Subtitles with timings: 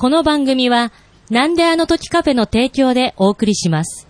[0.00, 0.92] この番組は、
[1.28, 4.06] なんであの時カフェの提供でお送りします。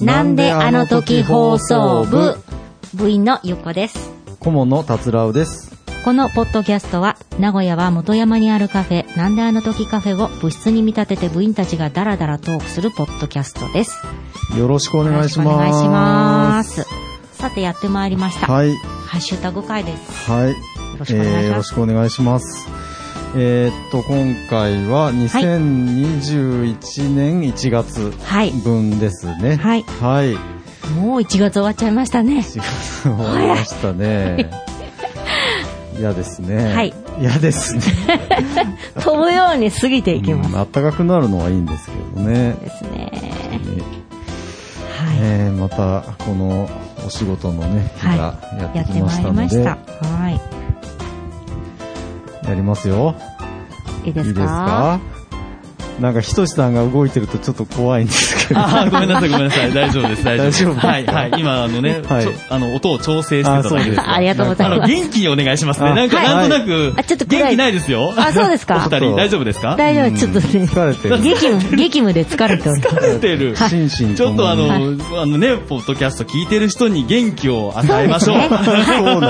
[0.00, 2.38] なんであの時放送部、
[2.94, 4.10] 部員のゆこです。
[4.40, 5.77] 顧問の達郎です。
[6.08, 14.00] このポッドキャストは、名古屋は元山にあるカフェ、なんであの時カフェを部室に見立てて部員たちがダラダラトークするポッドキャストです。
[14.56, 15.48] よろしくお願いします。
[15.50, 16.86] お願いします。
[17.34, 18.50] さてやってまいりました。
[18.50, 18.74] はい。
[19.04, 20.30] ハッシュタグ会です。
[20.30, 20.54] はい。
[20.98, 22.70] ろしくお願いしますえーよろしくお願いします。
[23.36, 28.52] えーっと、今回は2021年1月はい。
[28.52, 29.56] 分ですね。
[29.56, 30.32] はいはい。
[30.98, 32.38] もう1月終わっちゃいましたね。
[32.38, 34.67] 1月終わりましたね。
[35.98, 36.72] 嫌ですね。
[36.74, 36.94] はい。
[37.20, 37.82] 嫌ですね。
[39.00, 40.46] 飛ぶように過ぎていきます。
[40.48, 42.54] うん暖かくなるのはいいんですけどね。
[42.62, 42.90] ですね。
[42.90, 43.10] ね
[44.96, 46.68] はえーまた、この
[47.06, 48.38] お仕事のね、日が
[48.74, 48.84] やい。
[48.84, 49.70] ってきましたので、りました。
[50.06, 50.40] はい。
[52.48, 53.14] やりますよ。
[54.04, 55.00] いいですか？
[56.00, 58.60] なんか、ひとしさんが動いてるとちょっと怖いんですけど。
[58.60, 59.72] あーごめんなさい、ごめんなさい。
[59.72, 60.64] 大丈夫です、大丈夫です。
[60.64, 60.86] 大丈夫？
[60.86, 61.40] はい、はい。
[61.40, 64.00] 今、あのね、はいあの、音を調整してただけです。
[64.00, 64.92] あありがとうございます。
[64.92, 65.88] 元気にお願いしますね。
[65.90, 68.14] あなんか、はいなんとなく、あちょっと元気ないですよ。
[68.16, 68.76] あそうですか？
[68.76, 69.74] お二人、大丈夫ですか？
[69.76, 71.18] 大丈夫、ちょっとね、疲れてる。
[71.20, 72.94] 激務、 激務で疲れております。
[72.96, 73.56] 疲れてる。
[73.56, 74.74] 心身ちょっとあの、は
[75.22, 78.38] あのね、ポッドキャスト聞いてる人に元気を与えましょう。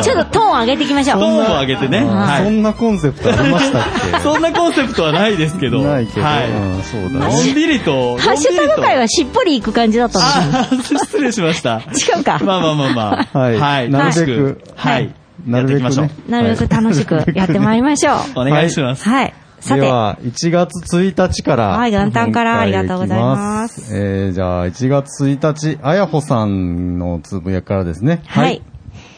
[0.02, 1.20] ちょっとトーン上げていきましょう。
[1.20, 2.00] トーンを上げてね。
[2.00, 2.44] あはい。
[2.44, 3.82] そんなコンセプトありましたっ
[4.12, 4.20] け？
[4.20, 5.80] そんなコンセプトはないですけど。
[5.82, 6.57] ないけど、はい。
[6.58, 7.52] うんそうだのね。
[7.52, 11.82] んびりと、ハッシュタグ会ははしっぽりいく感じだったんですあー失礼しました。
[12.16, 12.40] 違うか。
[12.44, 13.38] まあまあまあまあ。
[13.38, 13.90] はいはい。
[13.90, 14.74] なるべく楽しく。
[14.76, 15.14] はい。
[15.46, 18.16] なるべくねやっていきましょなるべく楽しくやってまいりましょう。
[18.16, 18.18] う。
[18.42, 19.08] お願いします。
[19.08, 19.34] はい。
[19.60, 21.68] さて、では、1月1日から。
[21.68, 28.22] はい元旦からありがとうございますきえー、じゃあ、1月1日、あやほさんのつぶやきからですね。
[28.26, 28.62] はい。。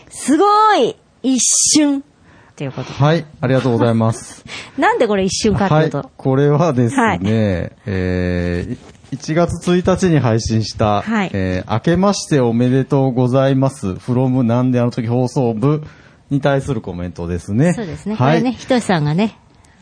[0.08, 0.44] すご
[0.76, 2.02] い一瞬
[2.60, 2.94] ということで。
[2.94, 4.44] はい、ありがとうございます。
[4.76, 7.20] なんでこれ一瞬かってはいいうと。、これはですね、はい
[7.86, 15.82] えー、1月1日に配信した、はいえー、明けましておめでとうございます、from なんであの時放送部
[16.28, 17.72] に対するコメントですね。
[17.72, 18.14] そうですね。
[18.18, 18.34] こはい。
[18.36, 19.38] れね、ひとしさんがね、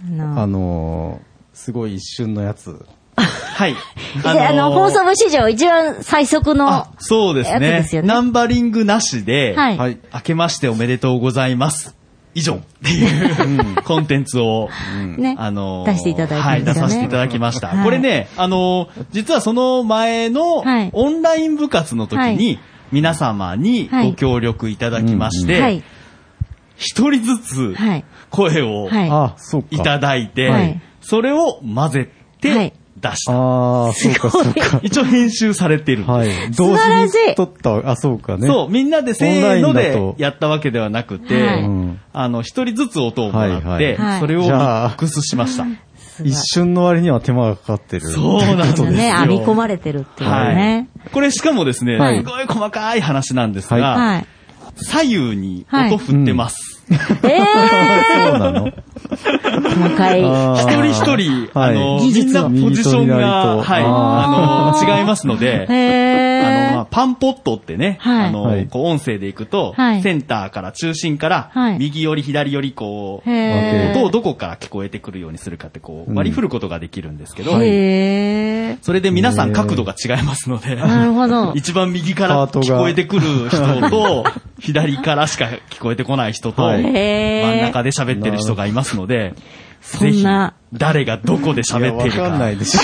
[0.07, 2.87] あの、あのー、すごい一瞬のやつ。
[3.19, 3.75] はい。
[4.23, 9.99] であの、放送部史上一番最速のあ、そうですやつねですよねナンバリングなしで、はいはい。
[10.15, 11.98] 明けましておめでとうございます。
[12.39, 14.69] 以上っていう、コンテンツを、
[15.17, 16.73] ね、あのー出していただいはい、出。
[16.73, 17.69] させていただきました。
[17.69, 22.59] はいこれね、あのー実はその前のはいオンライン部活の時はに、
[22.93, 25.85] 皆様にご協力いただきましはいて、。
[26.77, 28.05] 一人ずつはい。
[28.31, 29.09] 声をはい。
[29.11, 29.69] あ、そうか。
[29.73, 32.11] いただいてはい、それを混ぜ
[32.45, 33.33] はいて出した。
[33.33, 34.81] ああ、そうか、そうか。
[34.83, 36.11] 一応編集されてるんです。
[36.11, 36.51] はい。
[36.53, 38.47] 同時に撮った、あ、そうかね。
[38.47, 41.63] そう、みんなでせーのオンラインだでとやったわけではなくて、
[42.13, 45.67] あの、一人ずつ音をもらって、はいはいそれをミックスしました。
[46.25, 48.09] 一瞬の割には手間がかかってる。
[48.09, 48.91] そうなんですよ。
[48.91, 50.89] ね、編み込まれてるっていうね。
[51.01, 51.11] はい。
[51.11, 54.27] これしかもですね、はいすごい細かい話なんですが、はい。
[54.77, 56.68] 左右に音振ってます。
[57.23, 58.73] ええそうなの？
[59.09, 60.21] 細かい。
[60.21, 61.77] 一人一人、はい。
[61.77, 62.39] あの、技術。
[62.39, 66.87] をみんなポジションが、とはい、ああの、違いますので、へあの、まあえ。
[66.91, 68.29] パンポットってね、はい。
[68.29, 68.67] あの、はい。
[68.69, 70.03] こう音声でいくと、はい。
[70.03, 71.79] センターから中心から、はい。
[71.79, 76.17] 右より左よりこう、へ音をどこから聞こえてくるようにするかってこう、うん。
[76.17, 77.67] 割り振ることができるんですけど、え。
[77.67, 78.79] へえ。
[78.83, 81.53] それで皆さん角度が違いますので、なるほど。
[81.57, 84.25] 一番右から聞こえてくる人と、
[84.61, 87.43] 左からしか聞こえてこない人と、はいへえ。
[87.43, 89.35] 真ん中で喋ってる人がいますので、
[89.81, 92.17] そぜひんな、誰がどこで喋っているか。
[92.17, 92.81] いやわかんないでしょ。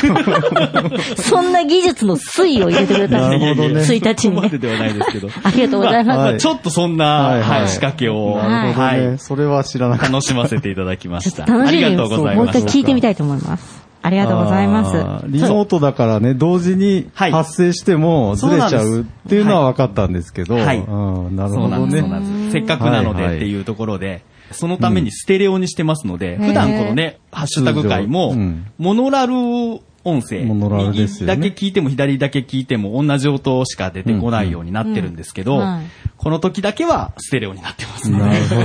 [1.21, 4.49] そんな技術の推移を入れてくれたんですね1日にね。
[4.49, 5.29] でではないですけど。
[5.43, 6.19] ありがとうございます。
[6.19, 9.19] はいちょっとそんな、はい仕掛けを、はいなるほどはいね。
[9.19, 10.13] それは知らなかった。
[10.13, 11.31] 楽しませていただきまし。
[11.31, 12.59] ったと楽しみありがとうございます。
[12.61, 13.84] 聞いてみたいと思います。
[14.05, 15.27] ありがとうございます。
[15.29, 17.33] リモートだからね、同時にはい。
[17.33, 20.79] 発生してもずれちゃうっていうのは分かったんですけど、はい。
[20.79, 20.83] う
[21.31, 22.51] んなるほどね。
[22.53, 26.47] せっかくなのでっていうところで、そのためにステレオにしてますので、うん。
[26.49, 28.35] 普段このね、ハッシュタグ会も
[28.77, 29.33] モノラル
[30.05, 35.85] 音声、モノラルです右よねだけ聞いても左だけ聞いても同じ音しか出てこないようになってるんですけどうんはい、
[36.17, 38.39] この時だけはステレオになってますのなで。
[38.39, 38.55] るほ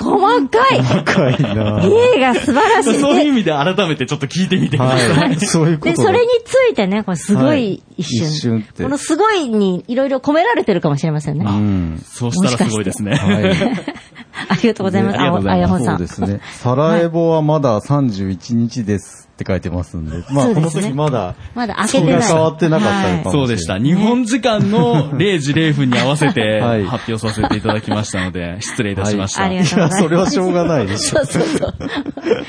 [0.02, 3.00] 細かいな芸が素晴らしい。
[3.00, 5.20] そういうで意味で改めてちょっと聞いてみてくださ。
[5.20, 5.36] はいい。
[5.46, 8.26] そういうことで、それについてね、これすごはいい一瞬。
[8.28, 11.44] 一瞬ってこのすごいにいろいろ込められてるかもしれませんね。
[11.46, 12.02] うん。
[12.04, 13.20] そうしたらすごいですね。
[14.32, 14.46] はい。
[14.50, 15.18] ありがとうございます。
[15.18, 15.86] ねあやほさん。
[15.86, 16.40] そうですね。
[16.52, 20.22] サラエボはまだ31日ですって書いてますんで。
[20.30, 22.22] まあ、この時まだ、まだ開けてない。
[22.22, 23.78] 変わってなかったのかそうでした。
[23.78, 29.44] 日本時間の 0時0分に合わせてはい発表させていただきましたので、失礼いたしました。
[29.44, 30.02] ありがいや、とうございます。
[30.02, 31.26] それはしょうがないでしょそう。
[31.26, 31.74] そうそう。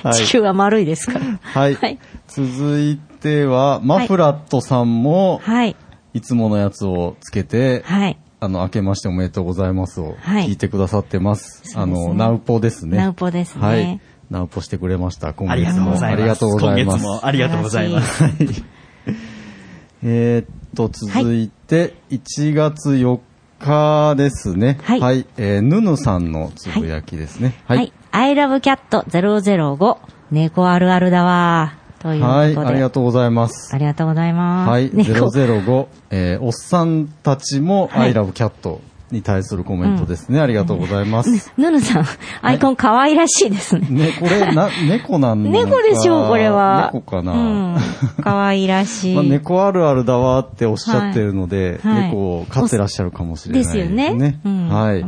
[0.03, 1.25] はい地球は丸いですから。
[1.41, 1.75] はい。
[1.75, 5.75] はい続いては、マフラットさんも、はい。
[6.13, 8.17] いつものやつをつけて、はい。
[8.43, 11.57] あの、明けましておめでとうございますをはい聞いてくださってます。
[11.57, 12.97] そうですねあの、ナウポですね。
[12.97, 14.01] ナウポですねはい。
[14.31, 15.35] ナウポしてくれました。
[15.35, 15.91] 今月も。
[16.03, 16.99] ありがとうございます。
[16.99, 18.23] 今月もありがとうございます。
[20.03, 20.45] えーっ
[20.75, 23.19] と、続いて、1月4
[23.59, 24.79] 日ですね。
[24.81, 27.53] はいえーぬぬさんのつぶやきですね。
[27.67, 27.93] はい。
[28.09, 29.97] I love cat 005
[30.31, 32.55] 猫あるあるだわというはい。
[32.55, 32.59] で。
[32.59, 33.77] ありがとうございますあ。
[33.77, 34.69] りがとうございます。
[34.69, 34.89] はい。
[34.93, 38.79] 猫005、えーおっさんたちもはい I love cat
[39.11, 40.39] に対するコメントですね。
[40.39, 41.51] ありがとうございます。
[41.57, 42.05] ぬぬさん、
[42.41, 43.87] アイコン可愛らしいですね。
[43.89, 46.91] ね、これ、な、猫なんのか猫でしょう、これは。
[46.93, 47.77] 猫かな、うん。
[48.23, 49.15] 可愛らしい。
[49.15, 54.13] まあ、猫あるあるだわっておっしゃってるので、はいはい猫を飼ってらっしゃるかもしれないですすでよね。
[54.13, 54.39] ね。
[54.45, 54.69] うん。
[54.69, 55.05] はい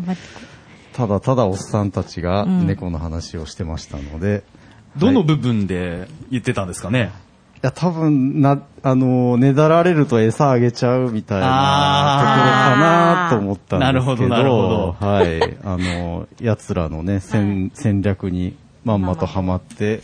[0.93, 4.43] ただただおっさんたちがうん猫の話をしてましたので、
[4.97, 7.11] どの部分で言ってたんですかね？
[7.63, 11.45] いや、多分、な、あの、ねだられると餌あげちゃうみたいな
[12.19, 14.29] ところかなと思ったんですけど。
[14.29, 15.57] なるほどなるはい。
[15.63, 20.01] あの、奴らのね、戦、戦略にまんまとハマって、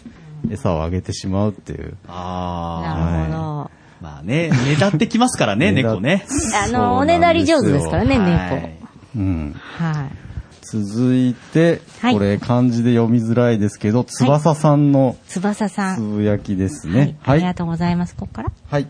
[0.50, 1.98] 餌をあげてしまうっていう。
[2.08, 3.38] あなるほど。
[3.38, 3.70] あ。
[4.02, 6.26] まあね、ねだってきますからね、 猫ね。
[6.66, 8.78] あの、おねだり上手ですからね、はい
[9.18, 9.48] うん。
[9.50, 9.84] 猫。
[9.84, 10.29] はい。
[10.72, 15.96] 続いて、はいこれ漢字で読みづらいですけど、翼さんの翼さん。
[15.98, 17.20] つぶやきですはいね。。
[17.24, 18.16] ありがとうございます。
[18.16, 18.52] ここから。
[18.70, 18.88] はい。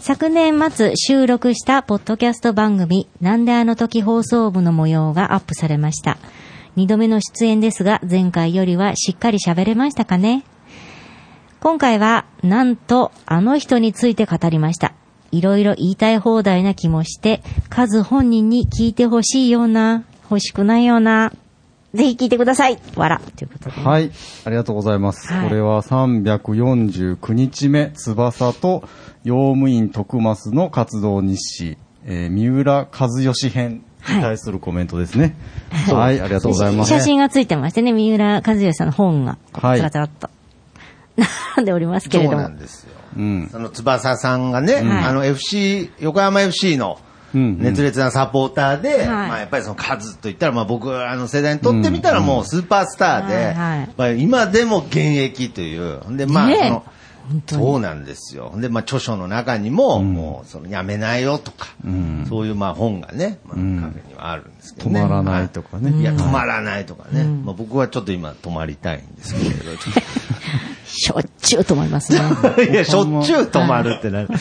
[0.00, 6.18] 昨年末収録したポッドキャスト番組、なんであの時放送部の模様がアップされました。
[6.74, 10.44] 二度目の出演ですが、前回よりはしっかり喋れましたかね
[11.60, 14.94] 今回は、なんと、あの人について語りました。
[15.30, 21.32] いろいろ言いたい放題な気もして、数本人に聞いてほしいような、欲しくないような、
[21.94, 23.20] ぜひ聞いてくださいわら。
[23.36, 23.82] ということで。
[23.82, 24.10] はい。
[24.46, 25.30] ありがとうございます。
[25.30, 28.84] はいこれは349日目、翼と
[29.24, 31.76] 用務員徳増の活動日誌、
[32.06, 35.36] えー三浦和義編に対するコメントですね。
[35.92, 36.88] はい、ありがとうございます。
[36.88, 40.30] 写真がついてましてね、三浦和義さんの本が、はいつらつらっと、
[41.56, 42.42] 並んでおりますけそうれども。
[42.42, 42.92] なんですよ。
[43.18, 43.48] うん。
[43.52, 53.54] その翼さんがね、はいあの FC、横浜 FC のうん熱烈なサポーターで、はいまあやっぱりその数と言ったら、まあ僕あの世代にとってみたらもうスーパースターで、
[53.96, 56.00] まあ今でも現役という。
[56.16, 56.84] で、まあその、
[57.46, 58.52] そうなんですよ。
[58.56, 65.00] で、まあ著書の中にも、もうそのやめないよとか、んそういうまあ本がね、まあ、んカフェにはあるんですけどね。
[65.00, 66.00] 止まらないとかね。
[66.00, 67.24] いや、止まらないとかね。
[67.24, 69.72] まあ僕はちょっと今止まりたいんですけれど、
[70.86, 72.20] しょっちゅうと思いますね。
[72.70, 74.28] いや、しょっちゅう止まるってなる。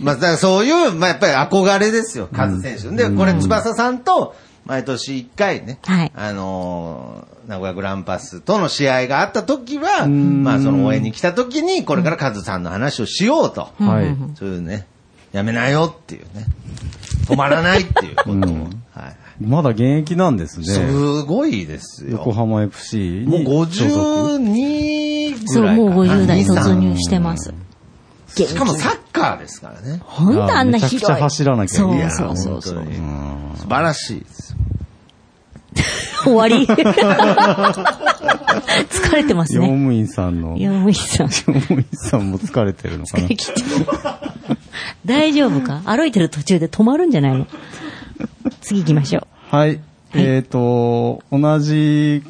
[0.00, 2.96] まあ、だからそういう、まあ、やっぱり憧れですよ、カズ選手。
[2.96, 13.72] で、これ、翼さんと、毎年一回ね、はいあのー名古屋グランパスとの試合があった時は、まあ、その応援に来た時に、これからカズさんの話をしようと。
[13.78, 14.16] はい。
[14.36, 14.86] そういうね、
[15.32, 16.46] やめなよっていうね、
[17.26, 19.16] 止まらないっていうことを、はい。
[19.40, 20.66] まだ現役なんですね。
[20.66, 22.12] すごいですよ。
[22.12, 24.00] 横浜 FC にもう所属
[24.38, 25.90] 52そう、ぐらいかな。
[25.90, 27.52] もう50代2 3突入してます。
[28.34, 30.00] しかもサッカーですからね。
[30.04, 30.98] ほんとあんな広い。
[30.98, 32.84] めちゃくちゃ走らなきゃいけないそうそうそう
[33.56, 34.58] 素晴らしいですよ。
[36.24, 36.76] 終わり 疲
[39.16, 39.66] れてますね。
[39.66, 41.28] 用務員さんの、用用務員さん。
[41.28, 43.28] 務員さんも疲れてるのかな？
[45.04, 45.82] 大丈夫か？
[45.84, 47.46] 歩いてる途中で止まるんじゃないの？
[48.60, 49.56] 次行きましょう。
[49.56, 49.80] はい。
[50.14, 52.22] えっ、と、同じ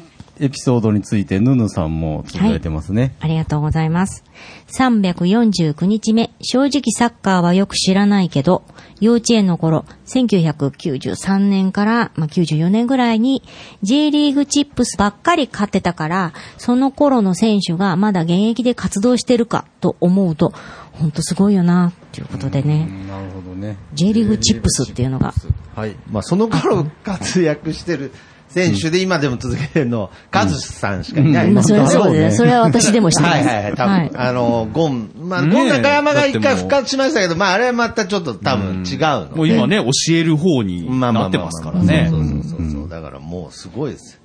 [0.43, 3.15] エピソードについて、ヌヌさんもつぶやいてますね。
[3.21, 4.25] ありがとうございます。
[4.67, 8.63] 349日目、正直サッカーはよく知らないけど、
[8.99, 13.41] 幼稚園の頃、1993年から、まあ、94年ぐらいに
[13.83, 20.51] J リーグチップスばっかり買ってたから、その頃の選手がまだ現役で活動してるかと思うと、
[20.91, 22.89] ほんとすごいよな、ということでね。
[23.07, 23.77] なるほどね。
[23.93, 25.33] J リーグチップスっていうのが。
[25.73, 25.95] はい。
[26.11, 28.11] まあ、その頃活躍してる
[28.53, 31.51] 選手で今でも続けてるの、カズさんしかいない。
[31.51, 32.31] まあ、それはそうですね。
[32.37, 33.33] それは私でもしてます。
[33.33, 33.73] はいはいはい。
[33.75, 39.35] 多分、あの、ゴン、まあ、ゴン中山が一回復活しましたけど、まあ、あれはまたちょっと多分違うので。
[39.35, 42.17] もう今ね、教える方になってますからねそ。
[42.17, 42.89] うそうそうそう。
[42.89, 44.19] だからもうすごいですよ。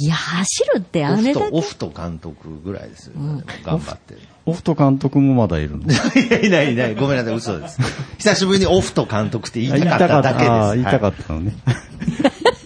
[0.00, 3.12] いや、走るってあオフと、れだけオフと監督ぐらいですよ。
[3.16, 4.20] 今でも頑張ってる。
[4.46, 5.82] オフト監督もまだいるの？
[5.90, 6.94] いや、いないいない。
[6.94, 7.80] ごめんなさい、嘘です。
[8.18, 10.74] 久しぶりにオフと監督って言いたかっただけです。
[10.74, 11.52] 言いたかっったのね。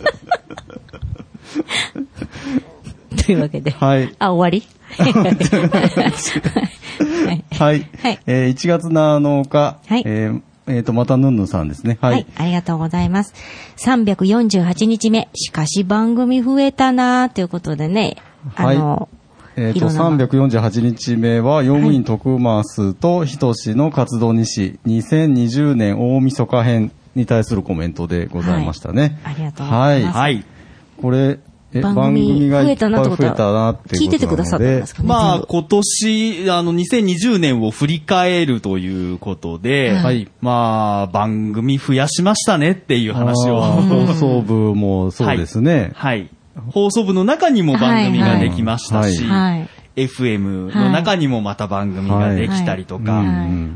[3.25, 3.71] というわけで。
[3.71, 4.15] はい。
[4.19, 4.63] あ、終わり？
[4.93, 5.09] は
[7.33, 7.45] い。
[7.59, 7.89] はい。
[8.03, 11.99] はいえー1月7日、はいえーえーと、またヌンヌンさんですね。
[12.01, 12.11] は。
[12.11, 12.27] はいい。
[12.37, 13.35] ありがとうございます。
[13.79, 15.29] 348日目。
[15.35, 18.17] しかし番組増えたなということでね。
[18.55, 19.09] あの、
[19.57, 29.19] えっ、と、いろんな348日目は、用務員徳増とひとしの活動日誌、2020年大晦日編に対するコメントでございましたね。
[29.25, 30.35] はいありがとうございますはい。
[30.35, 30.45] はい。
[31.01, 31.39] これ、え
[31.81, 33.75] 番番組組がいっぱい増えたなってことは。
[33.89, 35.03] 聞いててくださったんですか？
[35.03, 35.09] ね。
[35.09, 43.61] まあ、今年、あの、2020年を振り返るということで、はいまあ、番組増やしましたねっていう話を。
[43.63, 45.93] 放送部もそうですね。
[45.95, 46.29] はい。
[46.71, 49.69] 放送部の中にも番組ができましたし、はい。
[49.97, 53.23] FM の中にもまた番組ができたりとか、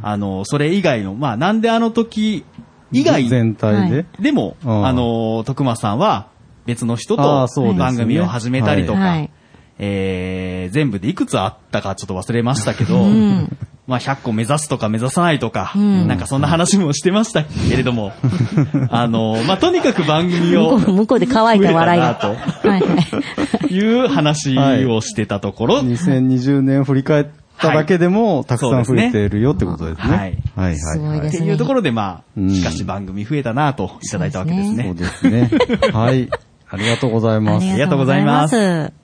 [0.02, 2.44] あの、それ以外の、まあ、なんであの時
[2.92, 3.96] 以外全体で？
[3.96, 6.28] はいでも、うんあの、徳間さんは
[6.66, 9.30] 別の人あと番組を始めたりとか、はい
[9.78, 13.56] えー、全部でいくつあったかちょっと忘れましたけど、うん。
[13.86, 18.12] まあ100個目指すとか目指さないとか、んなんかそんな話もしてましたけれども、
[18.90, 22.18] あの、まあとにかく番組をう、向こうで乾いた笑いが。
[22.20, 22.28] 増
[22.64, 22.86] えはいは
[23.68, 23.72] い。
[23.72, 27.26] いう話をしてたところ、2020年を振り返っ
[27.58, 30.16] ただけでも、たくさん増えているよってことですね。
[30.16, 34.84] はいはいはいすごいですっていうところでまあ、うんしかし番組増えたなといただいたわけですね。
[34.84, 35.50] そうですね。
[35.92, 36.28] はい。
[36.68, 37.66] ありがとうございます。
[37.66, 38.56] りがとうございます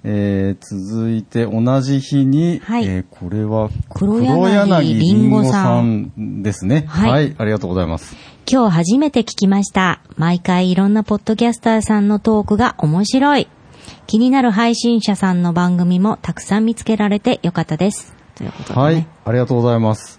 [0.03, 6.85] えー、続いて同じ日に、はいえー、これは黒柳りんごさんですね。
[6.89, 7.35] はいはい。
[7.39, 8.17] ありがとうございます。
[8.51, 10.01] 今日初めて聞きました。
[10.17, 13.49] 毎回いろんなポッドキャスターさんのトークが面白い。
[14.09, 18.13] 気になる配信者さんの番組もたくさん見つけられてよかったです。
[18.35, 18.83] ということでね。
[18.83, 19.07] はい。
[19.25, 20.19] ありがとうございます。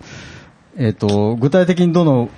[0.78, 2.30] えっ、と、具体的にどの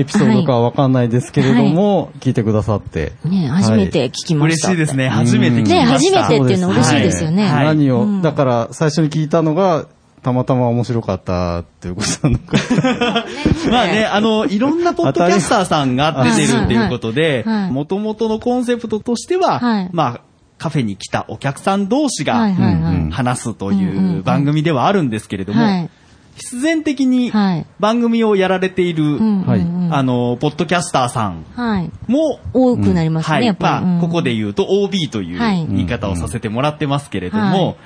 [0.00, 3.12] エピソードかはわかんないですけれども、聞いてくださって。
[3.24, 4.68] ね初めて聞きました。
[4.68, 5.08] 嬉しいですね。
[5.08, 5.76] 初めて聞きました。
[5.76, 7.48] ね初めてっていうの嬉しいですよね。
[7.48, 9.86] はい何を、うんだから最初に聞いたのが、
[10.22, 13.24] たまたま面白かったっていうことなのか。
[13.70, 20.20] まあね、あの、いろんなポッドキャスターさんが出てるっていうことではいはいはい、元々のコンセプトとしては、はいまあ、
[20.58, 22.94] カフェに来たお客さん同士がはいはいはい。
[22.96, 25.90] うん話すとうんうんいううん番組ではあるんですけれども、はい。
[26.36, 29.60] 必然的にはい番組をやられている、はい
[29.92, 31.44] あの、ポッドキャスターさん。
[31.54, 31.90] はい。
[32.06, 33.46] も、多くなりますね、はい。
[33.46, 33.86] やっぱり。
[33.86, 35.66] まあ、ここでう言うと OB というはい。
[35.66, 37.76] 言い方をさせてもらってますけれども、はい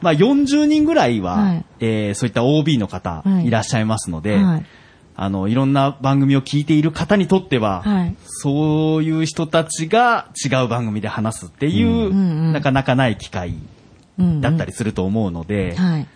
[0.00, 1.64] まあ40人ぐらいは、はい。
[1.80, 3.46] えーそういった OB の方はい。
[3.46, 4.66] いらっしゃいますので、んはい。
[5.16, 8.16] あの、いろんな番組を聞いている方にとっては、はい。
[8.26, 12.16] そういう人たちが違う番組で話すっていう、うん。
[12.46, 13.54] うんなかなかない機会
[14.18, 14.40] うん。
[14.40, 16.06] だったりすると思うので、はい。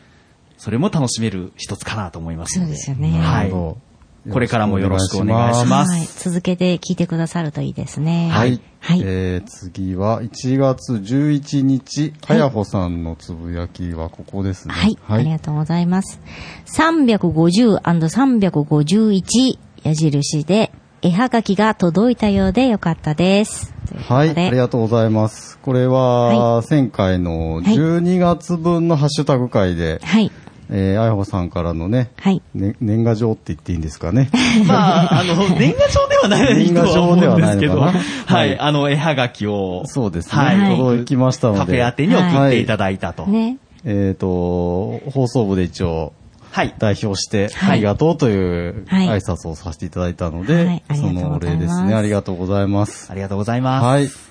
[0.58, 2.72] それも楽しめる一つかなと思いますそので。
[2.72, 3.10] うですよね。
[3.10, 3.20] はい。
[3.20, 3.87] なるほど
[4.30, 6.06] これからもよろしくお願いしますはい。
[6.06, 8.28] 続けて聞いてくださるといいですね。
[8.30, 8.60] はい。
[8.80, 9.02] はい。
[9.04, 14.74] えー、次は1月11日、かやほさんのつぶやきはここですね。
[14.74, 14.98] はい。
[15.08, 16.20] ありがとうございます。
[16.66, 23.72] 350&351 矢印で、絵はがきが届いたようでよかったです。
[24.08, 25.58] はい、でありがとうございます。
[25.58, 30.30] これは、前回の12月分のハッシュタグ会で、はい。
[30.70, 32.42] えー、あやほさんからのね、はい。
[32.54, 34.30] ね年賀状って言っていいんですかね。
[34.66, 40.42] まあ、あの、年賀状ではないとは思うんですけど、年賀状ではないのかなははいい、あの、絵はがきを、そうですね。
[40.42, 41.58] はい届きましたので。
[41.60, 43.26] カフェ宛てに送っていただいたと。
[43.26, 43.56] ね。
[43.84, 46.12] えっ、と、放送部で一応、
[46.50, 46.74] はい。
[46.78, 51.94] 代表して、はいありがとうというはい挨拶をさせていただいたので、はいありがとそうのおございます礼ですね。
[51.94, 53.10] ありがとうございます。
[53.10, 53.84] ありがとうございます。
[53.84, 54.27] はい。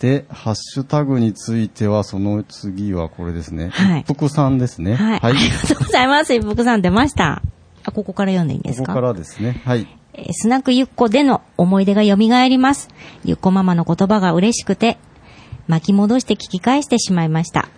[0.00, 3.70] で、ハッシュタグについては、その次はこれですね。
[3.70, 4.94] はい一服さんですね。
[4.94, 5.20] はい。
[5.22, 6.34] ありがとうございます。
[6.34, 7.42] 一服さん出ました。
[7.84, 8.86] あ、ここから読んでいいんですか？
[8.86, 9.60] ここからですね。
[9.64, 9.86] はい。
[10.14, 12.88] えースナックゆっこでの思い出が蘇ります。
[13.24, 14.98] ゆっこママの言葉が嬉しくて、
[15.66, 17.68] 巻き戻して聞き返してしまいました。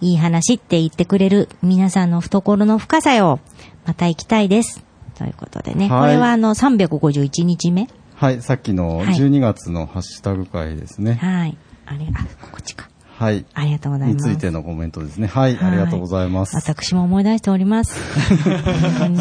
[0.00, 3.40] いい話って言ってくれる皆さんの懐の深さよ。
[3.84, 4.84] また行きたいです。
[5.16, 5.88] ということでね。
[5.88, 8.42] はいこれはあの351日目はい。
[8.42, 11.14] さっきのはい12月のハッシュタグ会ですね。
[11.14, 11.56] はい。
[11.86, 12.88] あれ、あ、こっちか。
[13.16, 13.44] はい。
[13.54, 14.28] ありがとうございます。
[14.28, 15.28] についてのコメントですね。
[15.28, 15.56] はい。
[15.56, 16.56] ありがとうございます。
[16.56, 17.94] 私も思い出しております。
[18.34, 18.48] す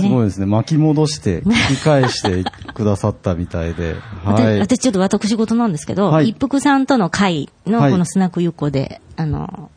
[0.09, 0.47] ごいですね。
[0.47, 2.43] 巻き戻して、 聞き返して
[2.73, 3.95] くださったみたいで。
[4.25, 4.59] はい。
[4.59, 9.69] 私ちょっと私事なんですけど、はい一服さんとの会のはいこのスナックゆっこで、あの、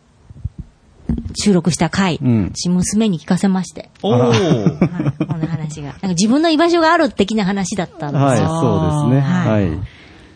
[1.38, 4.18] 収録した回、うん私娘に聞かせまして、おー。
[4.18, 5.88] はい、この話が。
[5.88, 8.22] なんか自分の居場所がある的な話だったんですよ。
[8.22, 9.20] はい、そうですね。
[9.20, 9.78] ははいい。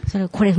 [0.07, 0.55] それ、これ、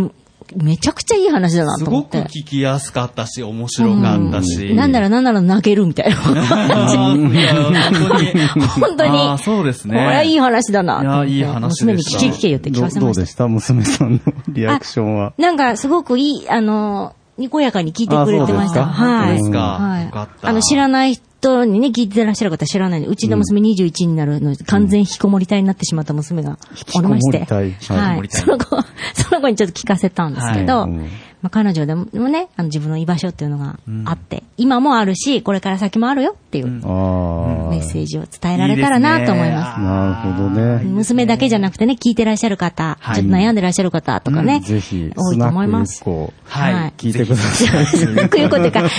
[0.56, 2.20] めちゃくちゃいい話だなすと思って。
[2.20, 4.74] ごく聞きやすかったし、面白かったし。
[4.74, 6.18] なんならなんなら泣けるみたいな。
[6.18, 8.48] あーいや本当に。
[8.68, 9.96] 本当にあーそうですね。
[9.96, 11.02] これはいい話だな。
[11.02, 13.26] いやいい話娘にでした聞け聞けよって聞どかせましたどうで。
[13.26, 13.48] した？
[13.48, 14.20] 娘さんの
[14.50, 15.34] リアクションは。
[15.38, 18.86] なんかすごくいい、あの、にこやかに聞いてくれてました。
[18.86, 19.38] はい。
[19.38, 20.06] 本当ですかはい。
[20.06, 21.24] よかったあの、知らない人
[21.66, 26.58] にね、聞いてらっしゃる方は知らないんで、うちの娘21になるので、完全引きこもり体になってしまった娘が
[26.96, 27.46] おりまして。
[27.54, 27.68] はい。
[27.70, 28.66] 引きこもり体その子、
[29.14, 31.10] その子にちょっと聞かせたんですけど、はいうん
[31.42, 37.70] まあ、彼女でもね、あの自分の居場所っていうのがあって、今もあるし、これから先もあるよっていうああ。
[37.72, 39.80] メッセージを伝えられたらなと思います。
[39.80, 40.84] なるほどね。
[40.84, 46.04] 娘だけじゃなくてね、聞いてらっしゃる方、はいちょっと悩んでらっしゃる方とかね、ぜひ、多いと思います。
[46.04, 46.94] こう、はい。
[46.98, 47.86] 聞いてください。
[47.86, 48.90] スナックゆうこっていうか、ね、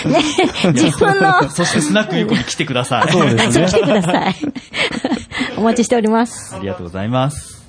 [0.73, 3.13] 自分の、そしてスナックゆうこに来てください。
[3.13, 4.35] そうですね 来てください。
[5.57, 6.55] お待ちしております。
[6.55, 7.63] ありがとうございます。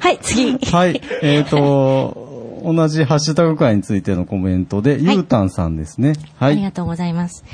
[0.00, 0.58] はい、次。
[0.58, 1.00] はい。
[1.22, 6.14] えっ、と、同じハッシュタグ会についてのコメントで、ゆうたんさんですね。
[6.38, 6.52] はい。
[6.52, 7.44] ありがとうございます。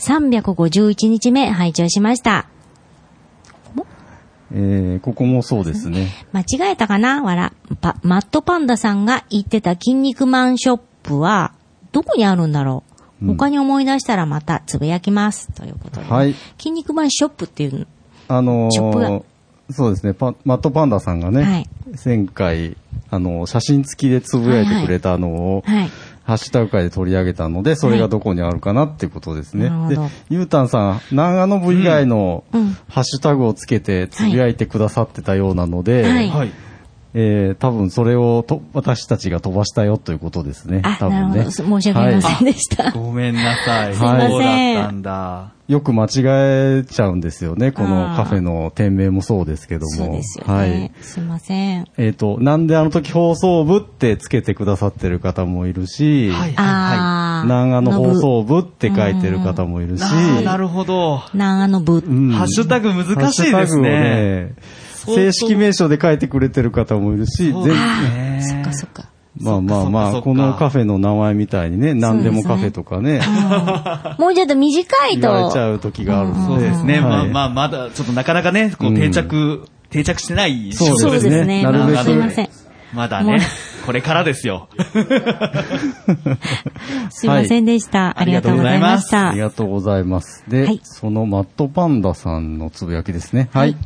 [0.00, 2.48] 351日目、拝聴しました。
[4.52, 6.08] えー、ここもそうですね。
[6.32, 7.22] 間違えたかな？
[7.22, 7.52] わら。
[7.80, 11.52] パ、マットパンダさんが言ってた筋肉マンショップは、
[11.92, 12.84] どこにあるんだろ
[13.22, 15.52] う、他に思い出したらまたつぶやきます。
[15.52, 16.06] ということで。
[16.06, 17.86] はい筋肉マンショップっていう、
[18.28, 19.22] あのショップがー、
[19.70, 21.68] そうですね、パマットパンダさんがね、はい。
[22.04, 22.76] 前回、
[23.10, 25.90] あの、写真付きでつぶやいてくれたのを、はい。
[26.24, 29.64] ハッシュタグ会で取り上げたので、それがどこにあるかなっていうことですね。
[29.64, 32.42] でなるほど、ゆうたんさん、長野部以外の
[32.88, 36.28] ハッシュタグをつけてつぶやいてくださってたようなので、はい。
[36.28, 36.50] はい。
[37.18, 40.82] えー、多分それをと私たちが飛ばしたよということですね。
[40.84, 41.20] あ、多分ね。
[41.20, 41.50] なるほど。
[41.50, 42.90] 申し訳ありませんでした。
[42.92, 43.94] ごめんなさい。
[43.94, 45.52] すいませんそうだったんだ。
[45.66, 46.08] よく間違
[46.80, 47.72] えちゃうんですよね。
[47.72, 49.92] このカフェの店名もそうですけども。
[49.92, 50.92] そうですよはいね。。
[51.00, 51.86] すいません。
[51.96, 56.54] えっ、と、なんであの時放送部ってつけてくださってる方もいるし、はい。
[56.56, 57.48] あー。
[57.48, 61.22] 長野放の送部って書いてる方もいるし、あーなるほほど。
[61.32, 61.38] 部。
[61.38, 61.94] 長野部。
[61.94, 64.54] うんハッシュタグ難しいですハッシュタグをね。
[65.10, 69.08] ね正式名称で書いてくれてる方もいるし、全ねそっかそっか。
[69.38, 73.20] まあまあまあ、このカフェの名前みたいにね、何でもカフェとかね、
[74.18, 75.60] もうちょっと短い言われちと。
[75.60, 76.40] ゃう時があるので。
[76.46, 77.00] そうですね。
[77.00, 81.62] まあはいまあ、まだ、ちょっとなかなかね、こう、定着、定着してないそうそうですね。
[81.62, 82.46] なるべくまあすいません。
[82.46, 83.40] もうまだね、
[83.84, 84.68] これからですよ。
[87.10, 88.18] すいませんでした。
[88.18, 89.40] ありがとうございましたあり。
[89.40, 90.44] がとうございます。
[90.48, 93.50] で、はいそのマットパンダさんのつぶやきですね。
[93.52, 93.76] はい。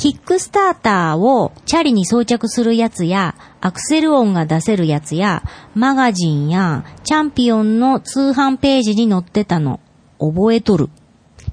[0.00, 5.42] キックスターターをチャリに装着するやつや、アクセル音が出せるやつや、
[5.74, 9.78] マガジンや、チャンピオンの通販ページに載ってたの、
[10.18, 10.88] 覚えとる。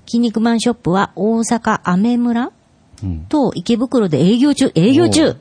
[0.06, 2.54] 筋肉マンショップは大阪アメ村
[3.04, 5.36] うんと池袋で営業中、営業中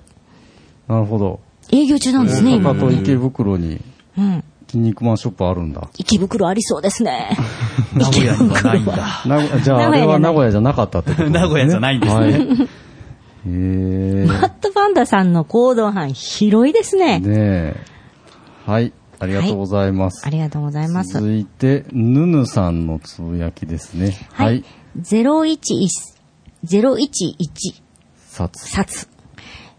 [0.88, 1.38] なるほど。
[1.70, 3.80] 営業中なんですね、今大阪と池袋に
[4.18, 4.44] うん。
[4.66, 5.88] 筋肉マンショップあるんだ。
[5.96, 7.36] 池袋ありそうですね。
[7.94, 9.22] 名古屋にはないんだ。
[9.24, 11.30] 名古じゃあ、あれは名古屋じゃなかったってことね。
[11.38, 12.68] 名古屋じゃないんですねはい。
[13.46, 17.20] マットパンダさんの行動範囲広いですね。
[17.20, 17.76] ねえ。
[18.66, 18.92] はい。
[19.18, 20.26] ありがとうございます。
[20.26, 21.14] ありがとうございます。
[21.14, 24.16] 続いて、ぬぬさんのつぶやきですね。
[24.32, 24.64] ははいい。。
[25.00, 25.58] 011、
[26.64, 27.82] 011
[28.18, 28.68] 札。
[28.68, 29.08] 冊。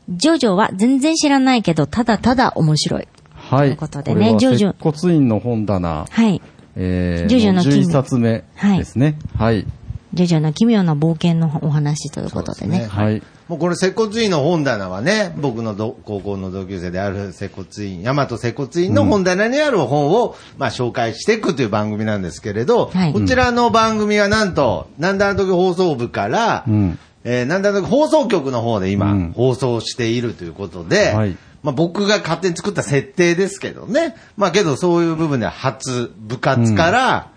[0.10, 3.08] ジョジョは全然知らないけど、ただただ面白い。
[3.34, 3.68] はい。
[3.70, 6.42] ということでねジョジョ接骨院の本棚、はい。
[6.76, 8.44] えー、ジョジョの奇妙11冊目
[8.78, 9.18] ですね。
[9.38, 9.66] はい。
[10.14, 12.86] ジョジョの奇妙な冒険のお話ということでね。
[12.86, 13.22] はい。
[13.48, 23.14] もうこれ、接骨院の本棚はね、僕のど高校の同級生である接骨院、大和接骨院の本棚にある本を、まあ紹介していくという番組なんですけれど、はい。
[23.14, 27.00] こちらの番組はなんと、なんだあの時放送部から、うん。
[27.24, 29.32] えーなんだあの時放送局の方で今、うん。
[29.34, 34.16] 放送しているということで、はいまあ僕が勝手に作った設定ですけどね。
[34.38, 37.32] まあけどそういう部分では初部活から、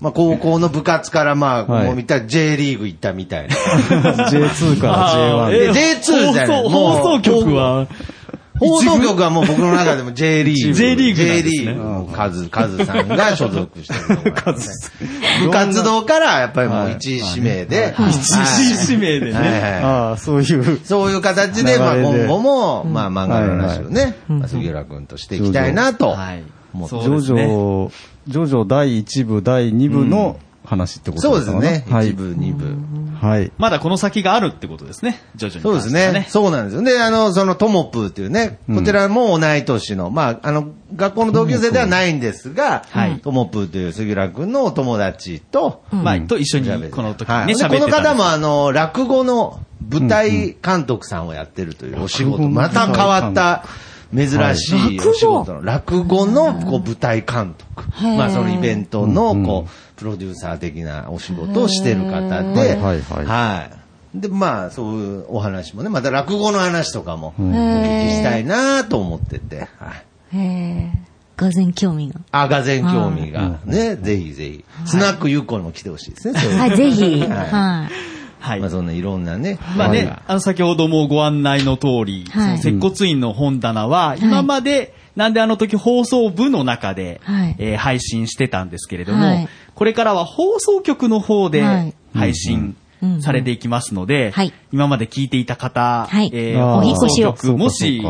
[0.00, 3.56] まあ高校の部活からまあ、はいもう見たら J リーグ行ったみたいな。
[4.30, 5.72] J2 から J1 えで。
[5.72, 7.88] J2 じゃない放送局は、
[8.68, 10.74] 放送局はもう僕の中でも J リーグ。
[10.74, 11.80] J リーグ J リーグ。
[11.82, 15.08] のカズ、カズさんが所属してるところなんですね。
[15.44, 17.92] 部活動からやっぱりもう一位指名で。
[17.96, 18.10] はい。
[18.10, 18.22] 一
[18.84, 19.42] 時指名ではい。
[19.44, 19.50] ね。
[19.50, 19.72] はい。
[19.82, 20.80] ああ、そういう。
[20.84, 26.42] そういう形で、まあ今後も、まあ漫画の話をはいね、まあ杉浦君としていきたいなとはい。
[26.74, 27.32] ジョジ。
[27.32, 27.90] ョ、
[28.26, 31.92] ジョジョ第1部、第2部の話ってことそうですかですね。
[31.92, 32.10] はい。
[32.10, 32.64] 一部、二部。
[33.20, 33.52] はい。
[33.58, 35.20] まだこの先があるってことですね。
[35.36, 35.62] 徐々に。
[35.62, 36.26] そうですね。。
[36.28, 36.82] そうなんですよ。
[36.82, 53.64] で、あの、そのトモプーっていうね、こちらも同い年の、まあ、あの、学校の同級生ではないんですが、はいトモプーという杉浦君のお友達と、まあ、と一緒にこの時はいにね、喋ってでこの方もあの、落語の舞台監督さんをやってるというお仕事、落語のまた変わった、
[54.14, 57.84] 珍しい仕事の、落語のこう舞台監督。
[58.16, 63.70] まあそのイベントのうんこう、プロデューサー的なお仕事をしてる方で、はいはいはいは
[64.14, 64.20] い。
[64.20, 69.92] で、まあそういうお話もね、また落語の話とかもおん聞きしたいなと思ってて、は
[70.32, 70.36] い。
[70.36, 71.14] へえ。
[71.36, 72.20] がぜ興味が。
[72.30, 73.58] あ、がぜ興味が。
[73.64, 74.64] ね、ぜひぜひ。
[74.86, 76.38] スナックゆっこにも来てほしいですね。
[76.38, 77.20] はい、ぜひ。
[77.20, 77.90] はい。
[78.40, 78.60] はい。
[78.60, 79.58] まあそんないろんなね。
[79.76, 91.62] まあね、あの先ほどもご案内の通り、はい、接骨院の本棚は、今まで、なんであの時放送部の中で、はい、えー、配信してたんですけれども、はい、これからは放送局の方で
[92.12, 92.76] 配信
[93.20, 97.34] されていきますので、はい、今まで聞いていた方、はい、えー、お引越しを。
[97.56, 98.02] もし、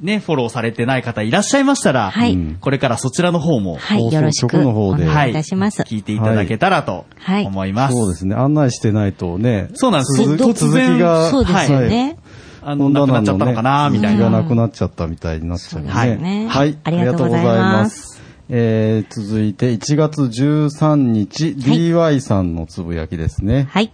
[0.00, 5.82] ね、フォローされてない方いらっしゃいましたら、はい、これからそちらの方も、はい、よろしくお願いいたします。
[5.82, 7.06] 聞いていただけたらと
[7.46, 7.94] 思います。
[7.94, 8.34] そうですね。
[8.34, 9.68] 案内してないとね。
[9.74, 10.36] そうなんです。
[10.36, 11.30] 続きが。
[11.30, 12.18] そうですよね。
[12.64, 14.24] あの、なくなっちゃったのかな、みたいな。
[14.24, 15.90] がなくなっちゃったみたいになっちゃうね。
[15.90, 16.18] はい。
[16.46, 16.78] はい。
[16.84, 18.22] ありがとうございます。
[18.48, 23.66] えー、続いて1月13日、DY さんのつぶやきですね。
[23.70, 23.90] はい。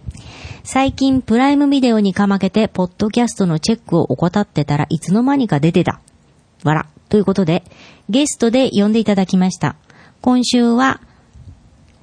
[0.63, 6.01] 最近プライムビデオにかまけて、ポッドキャストのチェックを怠ってたらいつの間にか出てた。
[6.63, 6.87] わら。
[7.07, 7.63] ということで、
[8.09, 9.75] ゲストで呼んでいただきました。
[10.21, 10.99] 今週は、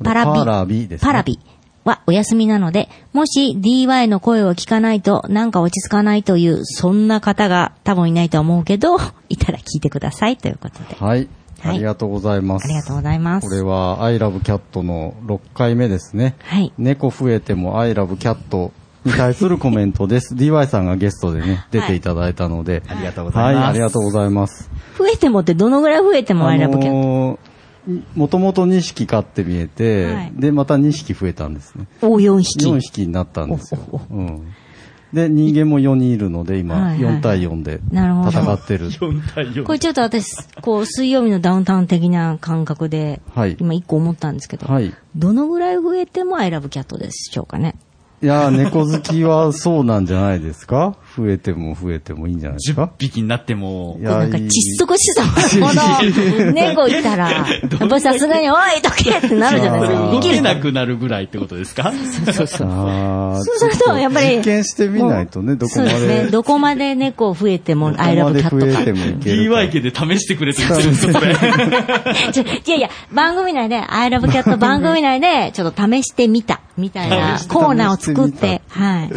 [0.02, 0.32] パラビ。
[0.32, 1.38] パラビです、ね、パラビ
[1.86, 8.96] はお休みなので、もし DY の声を聞かないとなんか落ち着かないという、そんな方が多分いないと思うけど、
[9.30, 10.96] いたら聞いてくださいということで。
[10.98, 11.28] はい。
[11.62, 12.64] ありがとうございます。
[12.64, 13.48] ありがとうございます。
[13.48, 16.34] これは、アイラブキャットの6回目ですね。
[16.42, 16.72] はい。
[16.76, 18.72] 猫増えてもアイラブキャット
[19.04, 20.34] に対するコメントです。
[20.36, 22.82] DY さんがゲストでね、出ていただいたので。
[22.88, 23.62] ありがとうございます。
[23.62, 24.70] はい、ありがとうございます。
[24.98, 27.38] 増えてもってどのぐらい増えてもアイラブキャット、あのー、
[28.14, 31.86] もともと2匹飼って見えて、はい、で、また2匹増えたんですね。
[32.02, 32.66] お、4匹。
[32.66, 33.80] 4匹になったんですよ。
[34.10, 34.54] うん。
[35.12, 38.90] で、人間も4人いるので、今、4対4で戦ってる。
[38.90, 39.64] 4対4。
[39.64, 47.76] これちょっと私、こう、水曜日のダウンタウン的な感覚で、はい、今1個思ったんですけど、はい、どのぐらい増えてもアイラブキャットでしょうかね。
[48.22, 50.96] いや猫好きはそうなんじゃないですか？
[51.16, 53.96] 増えても増えてもいいんじゃないですか ?10 匹になっても。
[54.00, 54.48] いや、なんか窒
[54.78, 57.44] 息しそうこの猫いたら、や
[57.84, 60.10] っぱさすがに、おい、どけってなるじゃないですか。
[60.12, 61.92] 動けなくなるぐらいってことですか？
[61.92, 62.68] そうそうそう。
[63.44, 64.36] そうすると、やっぱり。
[64.38, 65.90] 実験してみないとね、どこまで。
[65.90, 66.30] そうですね。
[66.30, 68.72] どこまで猫増えても、アイラブキャットか。
[68.72, 69.42] 増えてもいける。
[69.50, 71.12] DY 家で試してくれって言ってるんですよ。
[72.66, 79.10] いやいや、番組内で、アイラブキャット番組内で、 ちょっと試してみた、みたいなコーナーを作って、はい。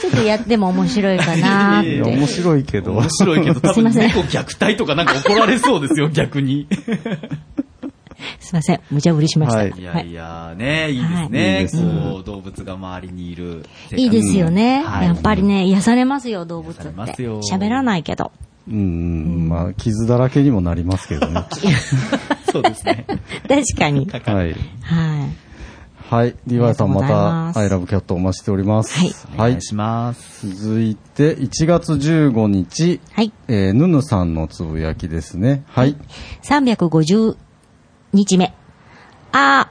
[0.00, 1.45] ちょっとやっても面白いかな
[1.80, 2.02] って。
[2.02, 2.92] 面白いけど。
[2.92, 6.66] 面白いけど、多分猫虐待とかなんか怒られそうですよ、 逆に。
[8.40, 8.80] すいません。
[8.90, 9.58] 無茶ぶりしました。
[9.58, 11.92] はい、いやいや、ね、いいですね。
[12.12, 13.64] こう、動物が周りにいる。
[13.94, 14.82] いいですよね。
[14.82, 16.88] やっぱりね、癒されますよ、動物って。
[16.92, 18.32] 喋らないけど。
[18.68, 21.44] うん、まあ、傷だらけにもなりますけどね。
[22.50, 23.06] そうですね。
[23.48, 24.08] 確かに。
[24.10, 24.56] はい。
[24.82, 25.45] はい。
[26.08, 26.36] はい。
[26.46, 28.96] DY さんまた、アイラブキャットお待ちしております。
[28.96, 29.12] はい。
[29.34, 30.48] お願いします。
[30.54, 33.00] 続いて、1月15日。
[33.10, 33.32] はい。
[33.48, 35.64] えー、ぬぬさんのつぶやきですね。
[35.66, 35.96] はい。
[36.44, 37.36] 350
[38.12, 38.54] 日目。
[39.32, 39.68] あ、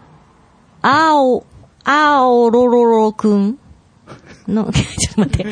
[0.81, 1.45] あお、
[1.85, 3.57] あおろろろくん
[4.49, 5.45] の、 ちょっと待って。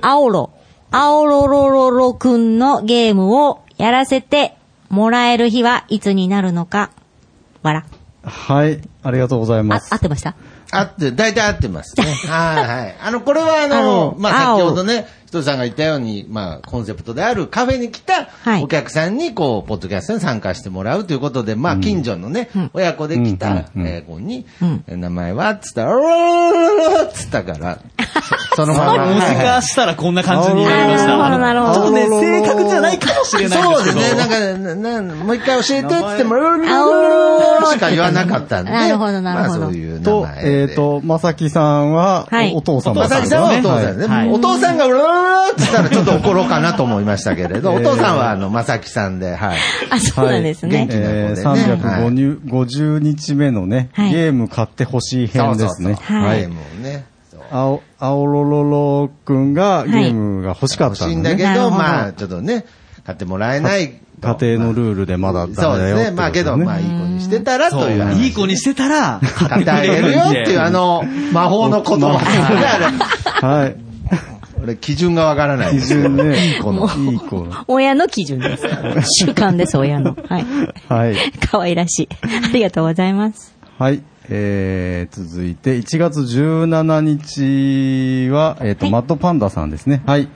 [0.00, 0.50] あおろ、
[0.90, 4.56] あおろろろろくんのゲームをやらせて
[4.88, 6.90] もらえる日はいつになるのか。
[7.62, 7.86] わら。
[8.24, 8.80] はい。
[9.02, 9.88] ありがとうございます。
[9.92, 10.34] あ、合ってました？
[10.70, 12.04] 合って、大体合ってますね。
[12.26, 12.94] はいはい。
[13.02, 18.28] あの、これはあの、まあ、先ほどね、人さんが言ったように、まあ、コンセプトであるカフェに来た
[18.62, 23.64] お客さんに、こう、ポッドキャストに参加してもらうということで、まあ、近所のね、親子で来た
[24.06, 24.46] 子に、
[24.86, 27.78] 名前はつったら、おーつったから、
[28.54, 29.06] そのまま。
[29.06, 31.16] 文字化したらこんな感じになりました。
[31.16, 31.74] なるほど、なるほど。
[31.74, 36.36] ちょっとね、正確じゃないかもしれないそうですね、なんか、もう一回教えてって言っても、
[37.72, 38.70] しか言わなかったんで。
[38.70, 39.64] なるほど、なるほど。
[39.66, 40.38] そういう名前。
[40.44, 42.94] えっと、まさきさんは、お父様。
[42.94, 44.32] まさきさんはお父さんね。
[44.32, 49.58] お父さんが、ーって言ったらちょっと怒ろうかなと思いましたけれど、 お父さんはあの、まさきさんで、はい。
[49.90, 50.86] あ、そうなんですね。
[50.86, 51.42] 元気な子でね。
[51.42, 55.96] 350日目のね、ゲーム買ってほしい編ですね。
[56.00, 56.40] はい。
[56.40, 57.04] ゲームをね。
[57.50, 61.12] 青、青ロロロくんがゲームが欲しかったんだ、ね。
[61.12, 62.64] 欲しいんだけど、まあ、ちょっとね、
[63.04, 66.16] 買ってもらえない家庭のルールでまだダメだよ、そうですね。
[66.16, 72.18] まあけど、まあいい子にしてたらといういい子にしてたら、買ってあげるよっていうあの、魔法の言葉
[73.46, 73.76] はい。
[74.64, 75.78] 俺、基準がわからない。
[75.78, 76.54] 基準ね。
[76.54, 76.88] いい子の。
[77.12, 77.52] いい子の。
[77.68, 78.62] 親の基準です。
[79.24, 80.16] 習慣です、親の。
[80.28, 80.46] はい。
[80.88, 81.16] はい。
[81.50, 82.08] 可愛らしい。
[82.22, 83.54] ありがとうございます。
[83.78, 84.02] はい。
[84.30, 90.02] えー、続いて、1月17日は、えっ、ー、と、はい、マッドパンダさんですね。
[90.06, 90.28] はい。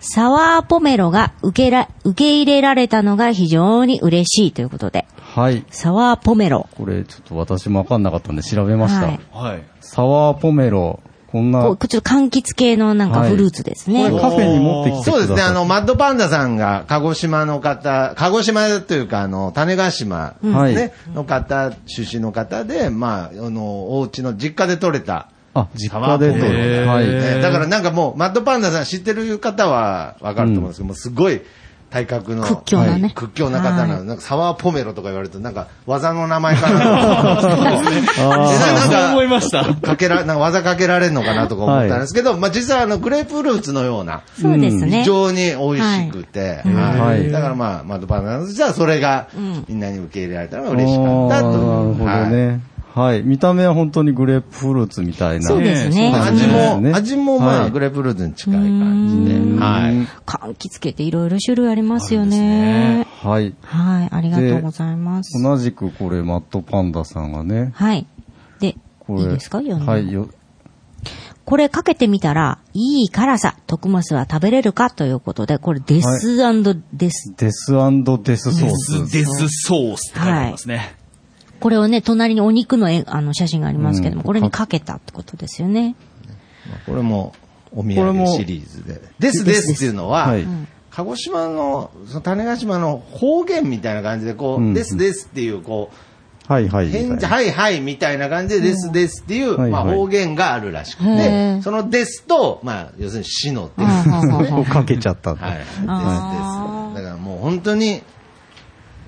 [0.00, 5.06] サワーポメロが受けら、受け入れられたのが非常に嬉しいということで。
[5.16, 5.64] はい。
[5.70, 6.68] サワーポメロ。
[6.76, 9.06] これちょっと私もわかんなかったんで調べました。
[9.06, 9.20] はい。
[9.30, 11.00] はい、サワーポメロ。
[11.32, 11.62] こんな。
[11.62, 14.10] こちょっと柑橘系のなんかフルーツですね。
[14.10, 20.92] これカフェに持ってきてそうですね、あの、マッドパンダさんが鹿児島の方、鹿児島というか、あの、種子島、ね、はい。
[21.14, 27.06] の方、出身の方で、まあ、あの、お家の実家で採れた、あ、実家でとへーはい。
[27.06, 31.40] ねだからなんかもう、マッドパンダさん知ってる方はわかると思うんですけど、もうすごい
[31.92, 33.02] 体格の、屈強なね。
[33.02, 33.10] はい。
[33.12, 34.04] 屈強な方なの。
[34.04, 36.78] なんかサワーポメロとか言われると、なんか技の名前かな。
[36.80, 39.74] でななんそう思いか、ました。
[39.74, 45.00] かけら、なんか技かけられるのかなとか思ったんですけど、まあ実際あの、グレープフルーツのような、そうですね。
[45.00, 47.00] 非常に美味しくて、はい。
[47.00, 47.30] はい。
[47.30, 49.64] だからまあ、マッドパンダさんとしてはそれがん。
[49.68, 51.48] みんなに受け入れられたのが嬉しかったと。
[51.50, 52.30] なるほどはい。
[52.30, 52.60] ね。
[52.94, 53.22] はい。
[53.22, 55.46] 見た目は本当にグレープフルーツみたいな。
[55.46, 56.12] そうですね。
[56.14, 59.92] 味も、ね味もまあ、はいグレープフルーツに近い感じで、はい。
[60.26, 63.06] 柑橘系っていろいろ種類ありますよね。
[63.22, 63.54] はい。
[63.62, 65.42] はい、ありがとうございます。
[65.42, 67.72] 同じくこれ、マットパンダさんがね。
[67.74, 68.06] はい。
[68.60, 69.22] で、これ。
[69.22, 69.58] いいですか？
[69.58, 70.12] 読んではい。
[70.12, 70.28] よ
[71.44, 76.82] これかけてみたら、いい辛さ、徳マスは食べれるかということで、これデスデス。
[76.92, 79.10] デスデスソース。
[79.10, 81.01] デスソースって書いてありますね。
[81.62, 85.94] これをね、隣にお肉の絵あの写真がありますけども、うんこれにかけたってことですよね。
[86.86, 87.34] これも
[87.70, 89.00] お土産シリーズで。
[89.18, 90.46] ですですっていうのは、はい
[90.90, 96.90] 鹿児島の、その種子島の方言みたいな感じで、こう、うんですですっていう、こう、はいはい。
[96.90, 104.08] 返事、はいはいみたいな感じで、ですですっていう、まあ方言があるらしくへて、ーそのですと、まあ、要するに死のです。
[104.08, 105.58] はあはあはあをかけちゃったんだはい。
[105.58, 105.86] ですです。
[105.86, 108.02] だからもう本当に、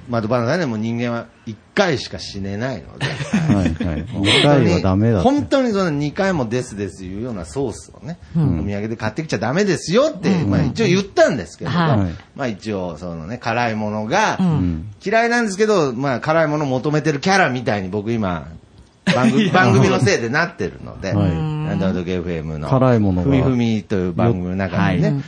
[0.09, 4.05] まあ、ドバナさんでも人間は一回しか死ねないので、はいはい。
[4.05, 5.23] 2回はダ。
[5.23, 12.15] 本当にその2回もですですいうようなソースをね、お土産で買ってきちゃダメですよって、まあ一応言ったんですけども、はい。
[12.35, 14.91] まあ一応そのね、辛いものがうん。
[15.05, 18.49] 嫌いなんですけど、まあ辛いものを求めてるキャラみたいに僕今、
[19.07, 21.31] 番組 番組のせいでなってるので、はい。
[21.31, 23.31] なんだ FM の、辛いものが。
[23.31, 25.23] ふみふみという番組の中にね、はい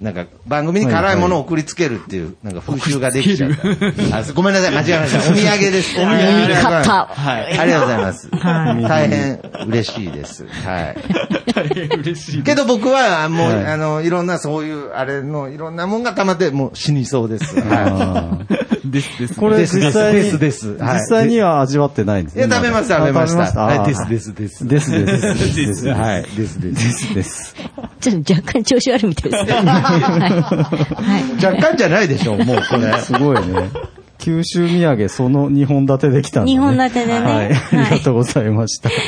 [0.00, 4.18] なんか、番組に辛いものを送りつけるっていう、なんか風習ができちゃった。
[4.18, 5.18] あごめんなさい、間違えました。
[5.32, 5.96] お土産です。
[5.98, 8.28] お土産買ったはいありがとうございます。
[8.30, 10.44] 大変嬉しいです。
[10.46, 10.96] はい。
[11.54, 12.42] 大変嬉しい。
[12.42, 17.58] けど僕は、もう、はいあの、いろんなそういう、あれの、いろんなもんが溜まって、もう死にそうです。
[17.58, 19.34] はあーですです。
[19.34, 22.42] これ実際に、ですですはい実際には味わってないんですい。
[22.42, 22.50] いね。
[22.50, 23.62] や、食べました、あ食べました。
[23.62, 24.68] あはい、ーです、です、です。
[24.68, 25.56] ですです。
[25.56, 26.70] ですはい、です、で。
[26.70, 27.54] ですすです。
[28.00, 29.52] ちょっと若干調子悪いみたいですね。
[29.52, 31.44] はい。
[31.44, 32.92] 若干じゃないでしょう、もうこれ。
[33.00, 33.70] すごいね。
[34.18, 36.52] 九州土産、その2本立てできたんだね。
[36.52, 37.52] 二本立てでねはい。
[37.52, 38.88] ありがとうございました。
[38.88, 38.98] はい、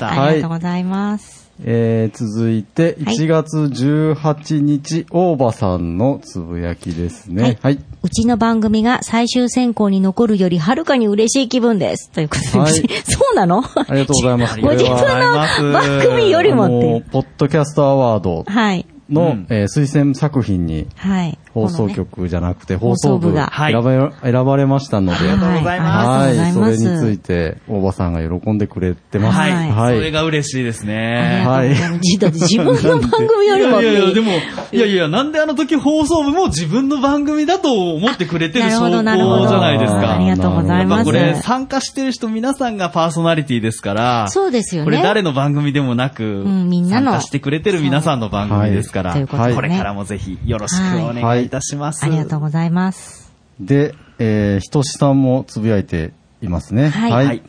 [0.00, 1.45] ありがとうございます。
[1.64, 7.58] えー、続いて、はい1月18日、大場さんのつぶやきですね。
[7.62, 7.78] はい。
[8.02, 12.10] うちの番組が最終選考に残るよりはるかに嬉しい気分です。
[12.10, 12.72] ということで、はい
[13.04, 13.62] そうなの？
[13.64, 14.60] ありがとうございます。
[14.60, 17.04] ご自分の番組よりもって。
[17.10, 18.86] ポッドキャストアワードはい。
[19.10, 19.46] の、うん。
[19.50, 21.38] えー推薦作品にはい。
[21.52, 23.50] 放送局じゃなくて放送部放送部が。
[23.56, 26.04] 選ばれ選ばれましたので、ありがとうございます。
[26.04, 26.84] そありがとうございます。
[26.84, 29.38] れについて、大場さんが喜んでくれてます。
[29.38, 29.70] はい。
[29.70, 29.96] はい。
[29.96, 31.44] それが嬉しいですね。
[31.46, 33.80] がとうございだって自分の番組よりも。
[33.80, 34.32] いやいやでも、
[34.72, 40.14] いやいや、なんであの時放送部も自分の番組だと思ってくれてる証拠じゃないですか。
[40.14, 40.98] ありがとうございます。
[40.98, 44.84] やっぱこれ、参加してる人皆さんがパーソナリティですから、そうですよね。
[44.84, 47.12] これ誰の番組でもなく、んみんなの。
[47.12, 52.04] 参加してくれてる皆さんの番組ですから、はいということでねこれからもぜひよろしくお願いいたします。
[52.04, 53.32] ありがとうございます。
[53.60, 56.88] で、えー、ひとしさんもつぶやいていますね。
[56.88, 57.42] はいはい。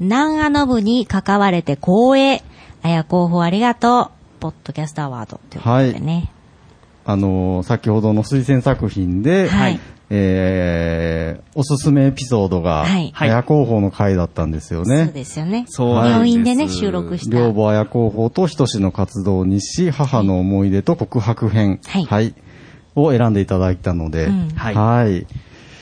[0.00, 2.42] 南アノ部に関われて光栄。
[2.82, 4.40] あや候補ありがとう。
[4.40, 6.30] ポッドキャストアワードということでね。
[7.04, 15.04] あのー先ほどの推薦作品で、はいえー、おすすめエピソードが、はい綾広報の回だったんですよね。
[15.06, 15.64] そうですよね。
[15.68, 17.36] そうなんです病院でね、収録した。
[17.36, 22.34] 両母綾広報とひとしの活動にし、母の思い出と告白編、はい
[22.94, 25.26] を選んでいただいたので、うんはいはい。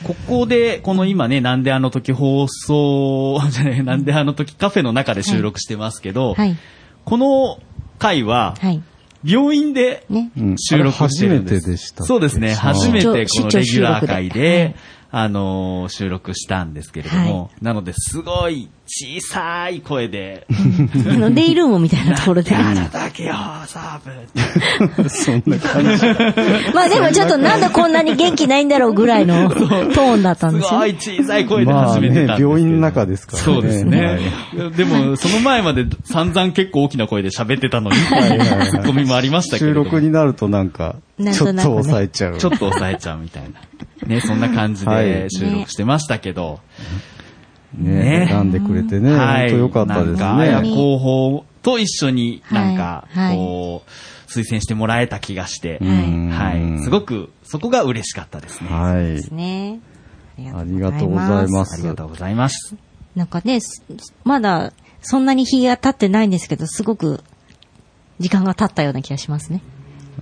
[0.04, 6.56] ここで、この今ね、なんであの時放送、 じゃない、なんであの時カフェの中で収録してますけど、はい。
[7.04, 7.58] この
[7.98, 8.82] 回は、はい。
[9.24, 10.06] 病院で
[10.58, 11.60] 収録してるんです。
[11.60, 12.54] 初めてでしたっけそうですね。
[12.54, 14.74] 初めてこのレギュラー会で、
[15.18, 22.54] あのー収録したんですけれども、なので、すごい小さい声で、あの、デイルームみたいなところで。
[22.54, 23.34] あなただけよ、
[23.66, 25.08] サーブ。
[25.08, 26.04] そんな感じ。
[26.74, 30.86] まあでもちょっとなんでこんなに元気ないんだろうぐらいの トーンだったんすですよね。
[30.86, 32.48] ごい小さい声で始めてたんですけ、ど。
[32.50, 33.44] 病院の中ですからね。
[33.44, 34.18] そうですね。
[34.76, 39.84] でも、その前まで散々結構大きな声で喋ってたのに、ツはいはいはいッコミもありましたけども。
[39.84, 42.36] 録になるとなんか、ちょっと抑えちゃう。
[42.36, 43.48] ちょっと抑えちゃうみたいな。
[44.06, 46.60] ね、そんな感じはいで収録してましたけど。
[47.74, 49.50] ねね選んでくれてね、はい。
[49.50, 50.74] 本当よかったですなんか、綾ね。
[50.74, 53.90] 候補と一緒になんか、こう、
[54.30, 56.82] 推薦してもらえた気がして、はい。
[56.82, 58.70] すごく、そこが嬉しかったですね。
[58.70, 59.04] はい。
[59.04, 59.80] ですね。
[60.54, 61.80] ありがとうございます。
[61.80, 62.76] ありがとうございます。
[63.14, 63.60] なんかね、
[64.24, 67.22] まだ、そんなに日が経ってないんですけど、すごく、
[68.18, 69.62] 時間が経ったような気がしますね。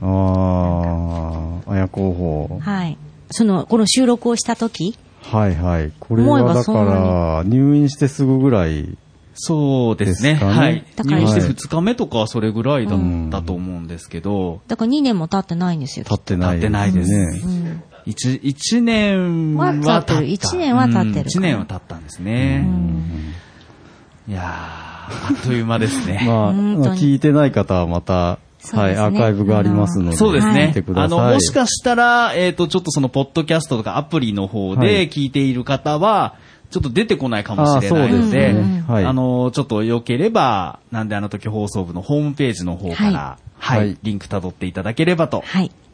[0.00, 2.58] ああ、綾候補。
[2.60, 2.98] はい。
[3.34, 4.96] その、この収録をした時？
[5.22, 5.92] はいはい。
[5.98, 8.96] これはだから、入院してすぐぐらい
[9.34, 10.36] そうですね。
[10.38, 10.84] すねはい。
[11.04, 12.98] 入院して2日目とかはそれぐらいだっ
[13.30, 14.60] たと思うんですけど。
[14.68, 16.06] だから2年も経ってないんですよ。
[16.08, 17.12] 経ってない、経ってないです。
[17.12, 20.28] うん、1, 1年は経ってる。
[20.28, 21.30] 1年は経ってる。
[21.30, 22.68] 1年は経ったんですね。
[24.28, 26.22] いやー、あっという間ですね。
[26.28, 26.54] まあ、
[26.94, 28.38] 聞いてない方はまた、
[28.72, 30.16] ね、はい、アーカイブがありますので。
[30.16, 30.74] そうですね。
[30.94, 36.36] あの、もしかしたら、えっ、ー、と、ちょっとその、ポッドキャストとかアプリの方で聞いている方は、
[36.70, 38.84] ちょっと出てこないかもしれないので、あね。
[38.88, 45.44] はい、あの、ちょっと良ければ、なんであの時放送部のホームページの方から、はい、はい、リンク辿っていただければと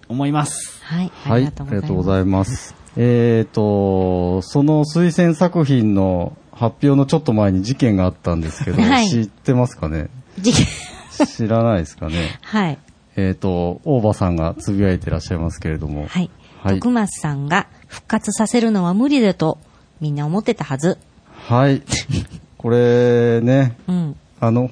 [0.08, 0.80] 思います。
[0.82, 1.12] はい。
[1.24, 2.74] はい、ありがとうございます。
[2.96, 10.08] えっ、ー、と、その推薦作品の発表のちょっと前に事件があったんですけど、はい、知ってますかね？
[10.38, 10.66] 事件
[11.26, 12.78] 知らないですかね はい。
[13.16, 16.06] えっ、と、大場さんがつぶやいてらっしゃいますけれども。
[16.08, 16.30] はい。
[16.62, 19.58] はい、徳松さんが復活させるのは無理だと
[20.00, 20.98] みんな思ってたはず。
[21.48, 21.82] はい。
[22.58, 24.70] これね、うん、あの、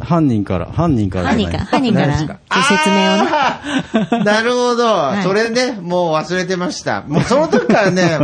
[0.00, 2.96] 犯人から、犯人から犯人から、犯人から、 説明
[4.12, 4.24] をね。
[4.24, 7.02] なるほど、はい、それね、もう忘れてました。
[7.06, 8.18] もうその時からね、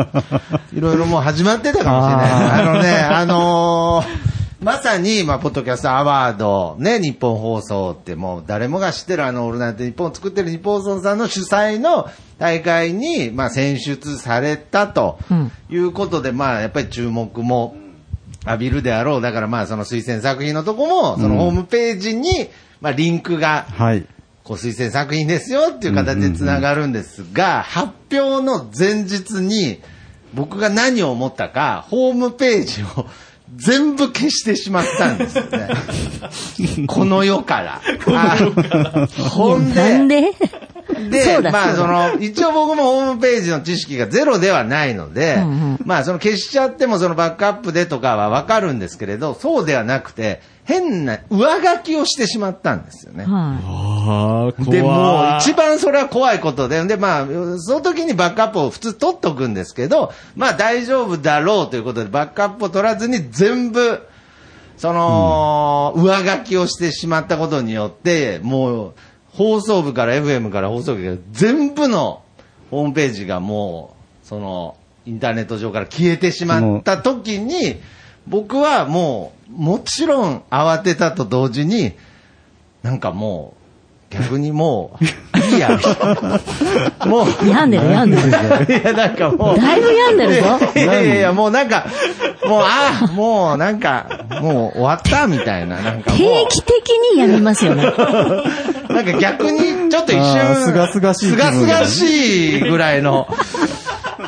[0.74, 2.62] いろいろもう始まってたかもしれない。
[2.62, 4.29] あのね、あのー
[4.60, 15.18] まさに、まあ、ポッドキャストアワード、ね、日本放送ってもう誰もが知ってるあの、オールナイト日本を作ってる日本放送さんの主催の大会に、まあ、選出されたと
[15.70, 17.74] いうことで、うん、まあ、やっぱり注目も
[18.44, 19.20] 浴びるであろう。
[19.22, 22.50] だからまあ、その推薦作品のとこも、そのホームページに、
[22.82, 24.06] まあ、リンクが、はい。
[24.44, 29.80] こう推薦作品ですよっていう形で繋がるんですが、発表の前日に、
[30.34, 33.06] 僕が何を思ったか、ホームページを
[33.56, 35.68] 全部消してしまったんですよね。
[36.86, 37.80] この世から。
[38.04, 39.06] この世から。
[39.06, 40.32] ほんで、なんで？
[41.10, 53.24] で、まあ、その、一応僕もホームページの知識がゼロではないので、うんうん、まあ、その消しちゃってもそのバックアップでとかはわかるんですけれど、そうではなくて、変な上書きをしてしまったんですよね。
[53.24, 57.26] はい、で、もう一番それは怖いことで、で、まあ、
[57.58, 64.06] その時にバックアップを普通取っとくんですけど、まあ大丈夫だろうということで、バックアップを取らずに全部、
[64.76, 68.94] その、うん、上書きをしてしまったことによって、もう、
[69.32, 72.22] 放送部から FM から放送局から全部の
[72.70, 77.80] ホームページがもう、その、インターネット上から消えてしまった時に、
[78.30, 81.92] 僕はもう、もちろん慌てたと同時に、
[82.82, 83.60] なんかもう、
[84.14, 85.04] 逆にもう、
[85.54, 85.78] いいや。
[87.06, 87.48] もう。
[87.48, 88.80] 病んでる、病んでる。
[88.80, 89.60] いや、なんかもう。
[89.60, 90.40] だいぶ病んでるぞ。
[90.74, 91.86] いやいやいや、もうなんか、
[92.46, 94.06] もう、ああ、もうなんか、
[94.40, 97.84] もう終わったみたいな、なんか定期的に病みますよね。
[98.88, 101.30] なんか逆に、ちょっと一瞬、すがすがしい。
[101.30, 103.28] すがすがしいぐらいの。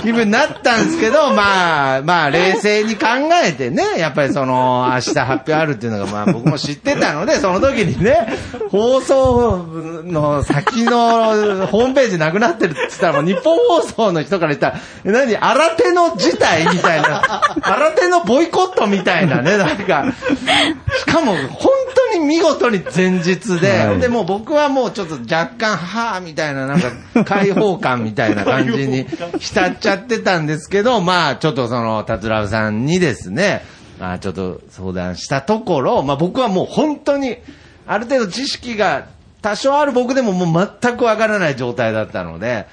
[0.03, 3.07] 気分になったんですけど、まあ、まあ、冷静に考
[3.45, 8.29] えてね、やっぱりその、明日発表あるっていうのが、まあ僕も知ってたので、その時にね、
[8.71, 20.05] 放送の先のホームページなくなってるって言ったら、もう日本放送の人から言ったら、何、新手の事態みたいな、新手のボイコットみたいなね、なんか、
[20.99, 29.07] しかも、本当に見事に前日で、はい、で、もう僕はもうちょっと若干、はぁ、みたいな、なんか、開放感みたいな感じに
[29.39, 33.65] 浸っちゃってたんですけど、まあ、ちょっとその、達郎さんにですね、
[33.99, 37.37] まあ、ちょっと相談したところ、まあ僕はもう本当に、
[37.87, 39.07] ある程度知識が
[39.43, 42.67] 多少ある僕でももう全くわからない状態だったので、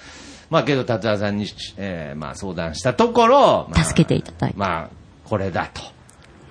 [0.50, 1.46] まあけど達郎さんに、
[1.78, 4.58] えー、まあ相談したところ、まあ、助けていただいて。
[4.58, 4.90] まあ、
[5.26, 5.82] これだと。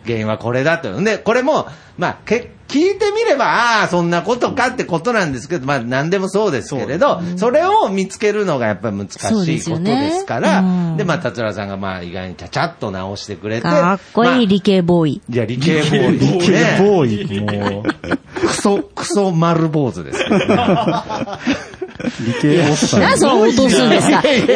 [0.05, 1.03] 原因はこれだと。
[1.03, 1.67] で、これも、
[1.99, 9.19] まあ、け、聞いてみれば、ああ、そんなことかってことなんですけど、まあ、何でもそうですけれど、それを見つけるのがやっぱり難しい
[9.65, 13.63] ことですから、でねうん、で、まあ、達郎さんがまあ、意外にちゃちゃっと直してくれて。
[13.63, 15.23] かっこいい理系ボーイ。
[15.29, 17.73] まあ、いや、理系ボーイ、理系ボーイ。
[17.73, 17.85] もう、
[18.47, 20.39] クソ、クソ丸坊主ですね。
[22.21, 23.01] 理系おっさん。
[23.01, 24.47] 何その落とすんですか助け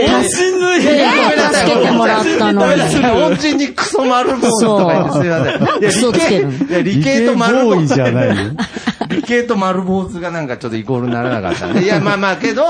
[1.83, 2.83] てもらったのに。
[3.25, 5.81] 恩人にクソ丸坊主すみません。
[5.81, 7.87] クソつけるいや、理系と丸坊主。
[7.87, 8.35] じゃないよ。
[9.09, 11.85] 理系と丸坊主がなんかちょっとイコールにならなかったんで。
[11.85, 12.65] いや、まあまあけど、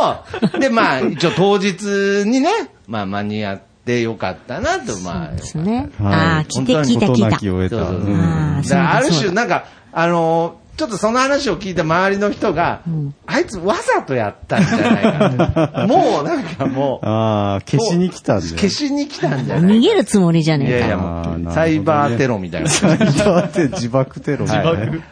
[0.59, 2.49] で、まあ、一応当日にね、
[2.87, 5.27] まあ間に合って、よかったなと、まあ。
[5.27, 5.91] そうですね。
[6.01, 7.39] ああ、聞いて聞いた聞いた。
[7.39, 12.83] そうそうある種、なんか、あのちちょっとその話を聞いた周りの人が、
[13.25, 15.87] あいつわざとやったんじゃないか。
[15.87, 17.07] もうなんかもう。
[17.07, 20.77] ああ、消しに来たんだ消しに来たんじゃない逃げるつもりじゃねえか。
[20.79, 22.69] いやいや、もう、サイバーテロみたいな。
[22.69, 24.45] サイバーテ自爆テロ。
[24.45, 25.03] 自爆。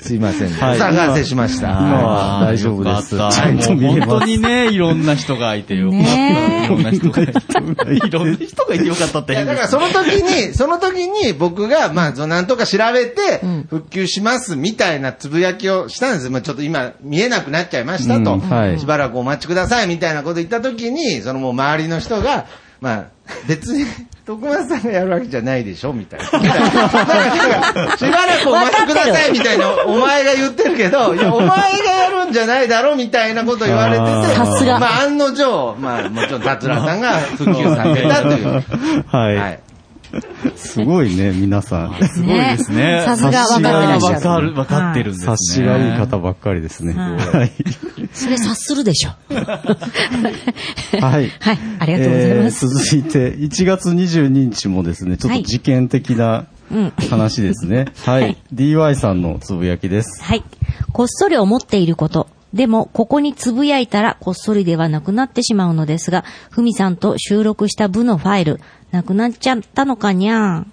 [0.00, 0.48] すいません。
[0.48, 1.68] お騒がせしました。
[1.68, 3.10] 今は大丈夫です。
[3.10, 4.10] ちゃんと見えます。
[4.10, 6.64] 本当にね、いろんな人がいてよかった。
[6.64, 7.32] いろんな人がいて。
[8.06, 16.30] いろんな人がいてよかったってだからその時に、その時に僕が、まあ、なんとか調べて、復旧しますみたいなつぶやきをしたんです。
[16.30, 18.40] まあ、ちょっと今、見えなくなっちゃいましたと。
[18.78, 22.46] しばらくお待ちくださいみたいなこと言った時に、そのもう周りの人が、
[22.80, 23.06] まあ、
[23.48, 23.84] 別に、
[24.24, 26.26] 徳松さんがやるわけじゃないでしょみたいな。
[26.30, 26.40] しば
[28.24, 31.56] らくお待ちくださいみたいな、お前が言ってるけど、いや、お前が
[31.92, 34.78] やるんじゃないだろみたいなこと言われてて、さすが。
[34.78, 38.64] まあ、案の定、まあ、もちろん達郎さんが復旧させたという。
[39.10, 39.36] はい。
[39.36, 39.58] はい
[40.56, 41.94] すごいね、皆さん。
[42.08, 43.02] すごいですね。
[43.04, 44.14] さすが分かってらっしゃる。
[44.14, 45.32] 分かる、分かってるんですね。
[45.32, 46.94] 察しがいい方ばっかりですね。
[46.94, 47.52] はい。
[48.12, 49.10] それ察するでしょ。
[51.00, 51.30] はい。
[51.40, 51.58] はい。
[51.78, 52.68] ありがとうございます。
[52.68, 56.46] 続いて、1月22日もですね、ちょっと事件的な
[57.10, 57.86] 話ですね。
[58.04, 58.36] はい。
[58.54, 60.22] DY さんのつぶやきです。
[60.22, 60.42] はい。
[60.92, 62.28] こっそり思っていること。
[62.54, 70.72] でも、ここにつぶやいたらこっそりではなくなってしまうのですが、ふみさんと収録した部のファイル、なくなっちゃったのかにゃーん。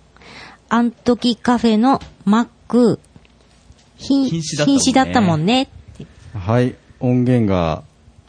[0.71, 2.99] あん時カフェのマック、
[3.97, 5.69] 瀕死だったもんね。
[6.33, 6.75] はい。
[6.99, 7.83] 音源が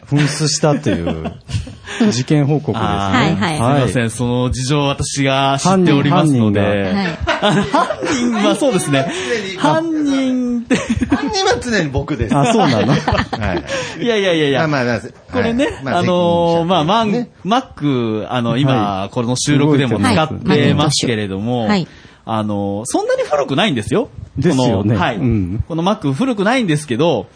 [0.06, 1.32] 紛失したという
[2.10, 2.88] 事件報告ですね。
[2.88, 3.56] はいはい。
[3.56, 6.92] すみません、その事情私が知っておりますので。
[7.26, 7.66] 犯
[8.04, 9.06] 人は そうですね。
[9.58, 10.76] 犯人って。
[11.10, 12.36] 犯人は常に僕です。
[12.36, 13.64] あ、そうなのは
[13.98, 14.04] い。
[14.04, 14.68] いやいやいやいや。
[14.68, 15.00] まあまあ、
[15.32, 21.68] これね、あの、まあ、マン、マック、あの、今、この収録でも使ってますけれども、
[22.24, 24.08] あの、そんなに古くないんですよ。
[24.38, 24.96] ですよね。
[24.96, 25.16] はい。
[25.16, 27.26] このマック古くないんですけど、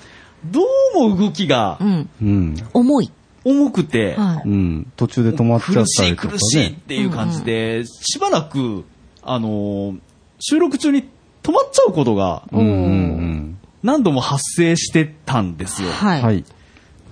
[0.44, 0.60] ど
[0.94, 2.56] うも動きが、うん。
[2.72, 3.10] 重い。
[3.44, 8.84] 重くて、うん、途中で止まっちゃったりとか、ね、苦しい苦しいっていう感じで、うん、しばらく、
[9.22, 9.98] あのー、
[10.40, 11.08] 収録中に
[11.42, 12.42] 止まっちゃうことが、
[13.84, 15.90] 何度も発生してたんですよ。
[15.90, 16.44] はい。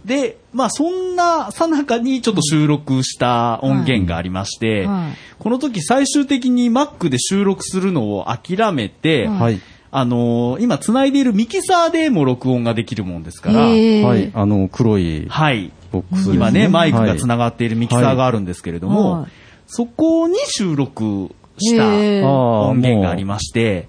[0.04, 9.60] で、まあそんなさなかにちょっと収録した音源がありまして、はい、この時最終的に Mac で収録するのを諦めて、はい、
[9.92, 15.70] あのー、今繋いでいるミキサーでも録音ができるもんですから、はい、あの、黒い、はい。
[15.92, 19.30] ボックス、ね、今ね、マイクが繋がっているミキサーがあるんですけれども、はい、
[19.66, 23.88] そこに収録した音源がありまして、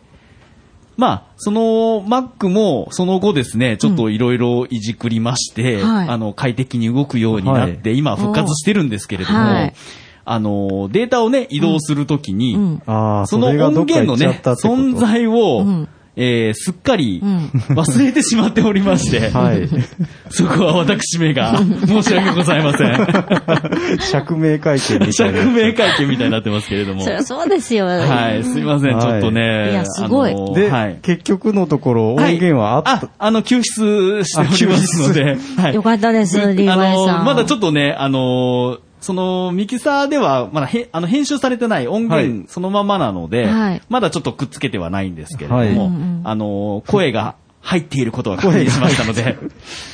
[0.96, 9.72] まあ、その Mac もその後ですね、ちょっといろいろいじくりまして、うんあの、快適に動くようになって、今復活してるんですけれども、
[10.26, 12.82] あの、データをね、移動するときに、うん。
[13.28, 19.68] その音源のね、存在を、えー、すっかり忘れてしまっておりまして、はい、
[20.30, 22.93] そこは私めが申し訳ございません。
[23.99, 25.39] 釈明会見みたいな。
[25.39, 27.03] 釈明会見みたいになってますけれども。
[27.03, 27.88] そりゃそうですよ。
[27.88, 29.72] はい、すいません、ちょっとね。
[29.72, 30.36] いや、すごい。
[30.53, 35.38] で、はい、結局のところ音源はあった、あ、あの、救出しておりますので。
[35.57, 37.26] はい、よかったです、リーバイさん。
[37.26, 45.72] まだちょっとね、あのそのミキサーではまだへあの編集されてない音源そのままなので、はい、まだちょっとくっつけてはないんですけれども、はい、
[46.24, 49.38] あの声が入っていることは確認しましたので、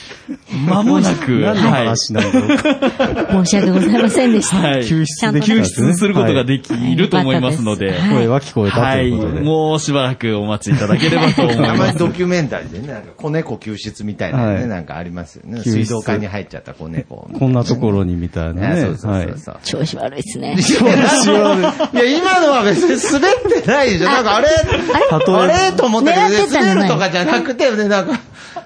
[0.65, 4.57] まもなく、 何の話なんだろう 申し訳ございませんでした。
[4.57, 4.85] はい。
[4.85, 7.93] 救出でき救出することができると思いますので。
[8.11, 9.41] 声は聞こえたということで。
[9.41, 11.71] もうしばらくお待ちいただければと思います。
[11.71, 15.61] たまにドキュメンタリーでね、なんか子猫救出みたいなね、なんかありますよね。
[15.63, 17.29] 水道管に入っちゃった子猫。
[17.37, 18.81] こんなところにみたいなね。
[18.81, 19.57] そうそうそう。
[19.63, 20.55] 調子悪いですね。
[20.57, 21.61] 調子悪い。
[21.61, 24.05] いや、今のは別に滑ってないでしょ。
[24.05, 25.71] なんかあれ、あれ？
[25.77, 28.19] と思ったけど、滑るとかじゃなくて、なんか、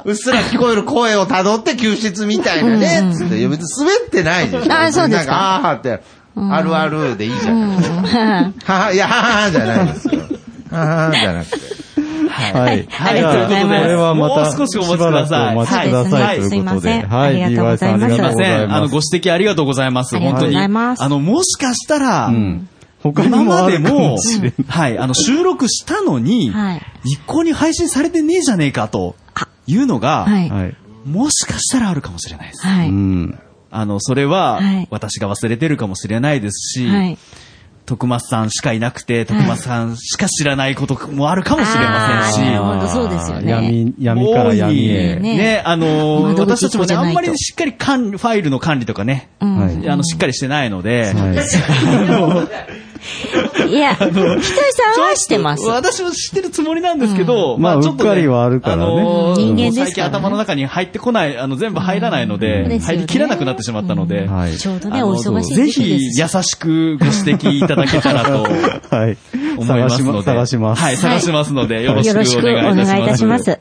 [0.06, 4.74] うっすら聞こえる声を辿って救出みたいなね、つって、別に滑ってないでしょ。
[4.74, 5.34] あ、そうですか。
[5.34, 6.02] ああって、
[6.36, 7.78] あるあるでいいじゃん。
[7.78, 10.22] はは、いや、ははじゃないですよ。
[10.72, 10.80] は
[11.10, 11.84] はじゃなくて。
[12.30, 12.88] はい。
[12.90, 13.22] はい。
[13.22, 15.56] ということで、これはまた、もう少しお待ちください。
[15.56, 16.40] お待ちください。
[16.40, 17.02] ということで。
[17.02, 17.36] はい。
[17.36, 18.18] DY さん、ありがとうございます。
[18.18, 18.74] すいません。
[18.74, 20.18] あの、ご指摘ありがとうございます。
[20.18, 20.58] 本当に。
[20.58, 20.68] あ
[21.10, 22.32] の、もしかしたら、
[23.04, 24.18] 他今までも、
[24.68, 26.54] はい、あの、収録したのに、
[27.04, 29.16] 一向に配信されてねえじゃねえかと。
[29.66, 30.76] いうのが、はい、
[31.06, 32.66] もしかしたらあるかもしれないです。
[32.66, 32.90] はい、
[33.72, 37.18] あの、それは、私が忘れてるかもしれないですし、はい、
[37.86, 42.58] 徳松さんしかいなくて、徳松さんしか知らないこともあるかもしれませんし。
[42.58, 43.52] 本当そうですよね。
[43.52, 45.16] 闇、闇から闇へ。
[45.20, 51.36] ね、ね、あの、私たちもね、あんまりしっかり管ファイルの管理とかね、うん、あの、しっかりしてないので、はい、
[53.70, 55.66] いや、ひとりさんはしてます。
[55.66, 64.58] 私も知ってるつもりなんですけど、まあちょっと、うっかりはあるからねのー人間ですからね最近頭の中に入ってこない、あの、全部入らないのうんで、ですよね入りきらなくなってしまったので、はい。
[64.58, 68.44] ちょうどね、あのお忙しいぜひ時期です優しくご指摘いただけたらと
[68.96, 69.18] はい。
[69.58, 70.24] 思いますので。
[70.24, 70.82] 探します。
[70.82, 72.92] はい、探しますので、よろしくおよろしくお願いいたします。
[72.92, 73.60] 願いいたします。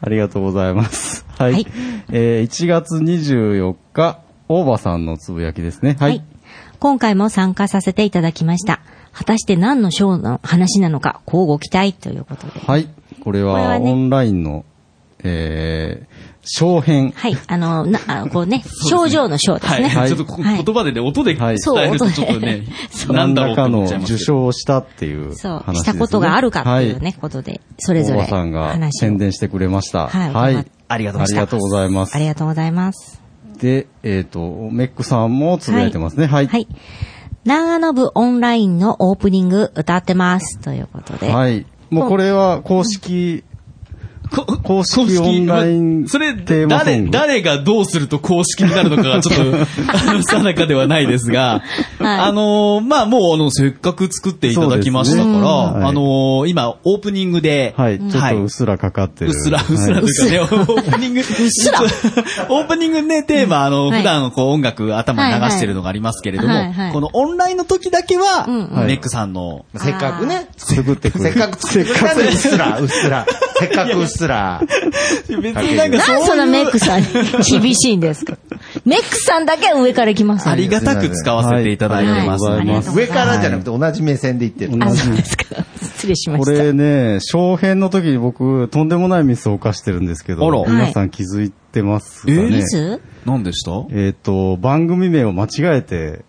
[0.00, 1.24] ありがとうございます。
[1.38, 1.52] はい。
[1.52, 1.66] はい
[2.12, 5.96] えー1月24日、大場さんのつぶやきですね。
[5.98, 6.22] ははいい。。
[6.84, 8.78] 今回も参加させていただきました。
[9.10, 12.60] 果たして何のショーの話なのか、交互期待ということで。
[12.60, 12.88] はい。
[13.20, 14.66] これはこれはねオンラインの、
[15.20, 16.06] えー、
[16.42, 17.14] 小編。
[17.16, 17.38] はい。
[17.46, 19.88] あの、な、あこう ね、症状の症ですはい、ね。
[19.88, 25.74] はいちょっとこはい言葉でね、音で伝はいえるとちょっとね、そう なんだろうと何らかの思っちゃいますけど受賞をしたっていうそう、話です、ね。
[25.76, 30.08] したことがあるかっていうはね、ことで、それぞれ大場さんが話を宣伝してくれました。
[30.08, 30.66] はいはい。
[30.86, 32.18] ありがとうございますありがとうございますあ。
[32.18, 33.23] りがとうございます。
[33.64, 36.26] で、えっ、と、メックさんもつぶやいてますね。
[36.26, 36.46] はい。
[36.46, 36.68] はい。
[37.44, 40.58] 長野部オンラインのオープニング歌ってます。
[40.58, 41.32] ということで。
[41.32, 41.64] はい。
[41.88, 43.53] もうこれは公式、こ
[44.34, 47.10] 公式オンラインそれ、テーマソン誰、グ？
[47.10, 51.62] 誰がどうすると公式になるのかがちょっと、あの、定かではないですが、
[51.98, 52.18] はい。
[52.20, 57.98] あのー、まあ、もう、あの、せっかく作っていただきましたから、あのー、今、オープニングで、はい。
[57.98, 59.30] ちょっとうっすらかかってる。
[59.30, 61.80] うっすら、うっすらというかね、オープニング、うっすら。
[62.48, 63.98] オープニングね、テーマ、あの、はい。
[63.98, 66.54] 普段こう音楽頭に流してるのがありますけれども
[66.92, 68.86] このオンラインの時だけは、うんうん。
[68.86, 70.48] メックさんの、せっかくね。
[70.56, 71.32] 作ってくれる。
[71.32, 73.26] せっかく作ってくれうっすら、うっすら。
[73.58, 74.23] せっかくうっすら。
[74.26, 77.06] 別になんかそういう、なんでそんなメックさんに
[77.60, 78.36] 厳しいんですか？
[78.84, 82.90] メックさんだけ上から来ますありがたく使わせていただいてます。
[82.94, 84.82] 上からじゃなくて同じ目線で言ってる。
[84.82, 85.44] あ、同じそうですか。
[85.82, 86.62] 失礼しまこした。
[86.62, 89.24] れね、小編の時に僕、とんでもない。
[89.24, 90.24] ミスを犯してるんです？
[90.24, 92.42] けど、皆さん気づいてますかね。
[92.50, 93.70] ミス何でした？
[93.90, 96.24] えっ、と、番組名を間違えて、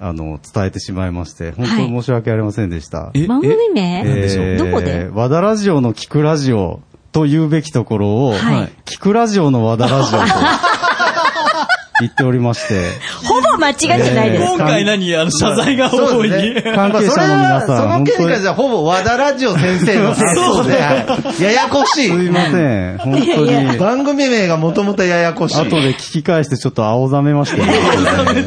[0.00, 3.10] あの、伝えてしまいまして、本当に申し訳ありませんでした。
[3.14, 4.02] え番組名？
[4.04, 5.08] えーどこで？
[5.12, 6.80] 和田ラジオの聞くラジオ
[7.16, 10.24] と言うべきところを、はい聞くラジオの和田ラジオと
[12.00, 12.90] 言っておりまして、
[13.24, 14.44] ほぼ間違ってないです。
[14.44, 16.30] 今回何あの、謝罪が多い。
[16.30, 22.08] ね関係者の皆さん、その本当に件に関してはほぼ和田ラジオ先生のせいそうで、はいややこしい。
[22.08, 22.98] すいません。
[22.98, 23.78] 本当に。
[23.78, 25.60] 番組名がもともとややこしい。
[25.60, 28.46] 後で聞き返してちょっと青ざめましたね。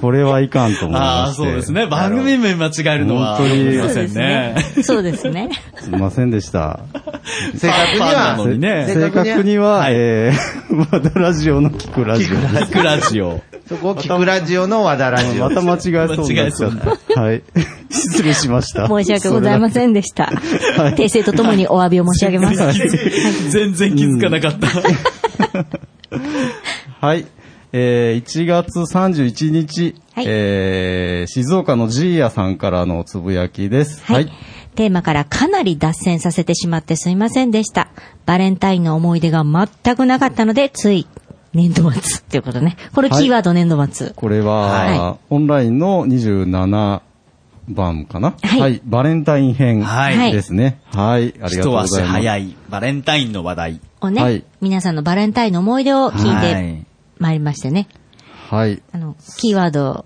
[0.00, 1.42] これはいかんと思いああ、まして。
[1.42, 1.86] そうですね。
[1.86, 4.82] 番組名間違えるのは、本当にすいませんそうですねね。。
[4.82, 5.50] そうですね。
[5.80, 6.80] すいませんでした。
[7.56, 12.36] 正確にパンなはのにね正確には、はいえー、 和田ラジオの聞くラジオ。
[12.36, 13.40] 聞くラジオ。
[13.66, 15.54] そこ、聞くラジオの和田ラジオま。
[15.54, 15.78] た間違え
[16.14, 16.72] そうになっちゃっ
[17.14, 17.20] た。
[17.20, 17.42] はい。
[17.90, 18.86] 失礼しました。
[18.86, 20.30] 申し訳ございませんでした。
[20.96, 23.50] 訂正とともにお詫びを申し上げます。
[23.50, 24.68] 全然気づかなかった。
[27.00, 27.26] はい。
[27.78, 34.02] えー、1月31日、はいえー、静岡のジーヤさんからのつぶやきです。
[34.02, 34.32] はい。
[34.76, 37.88] テーマからかなり脱線させてしまってすいませんでした。
[38.24, 41.06] バレンタインの思い出が全くなかったので、つい、
[41.52, 42.78] 年度末っていうことね。
[42.94, 44.14] これキーワード年度末。
[44.16, 47.02] これは、はオンラインの27
[47.68, 48.36] 番かな？
[48.40, 50.80] はいバレンタイン編はいですね。
[50.94, 51.34] はい。
[51.42, 52.12] ありがとう一足ございます。
[52.12, 53.80] 早いバレンタインの話題。
[54.00, 56.86] をね、はい皆さんのバレンタインの思い出を聞いはて
[57.18, 57.88] いまいりましてね。
[58.50, 58.82] はい。
[58.92, 60.04] あの、キーワード、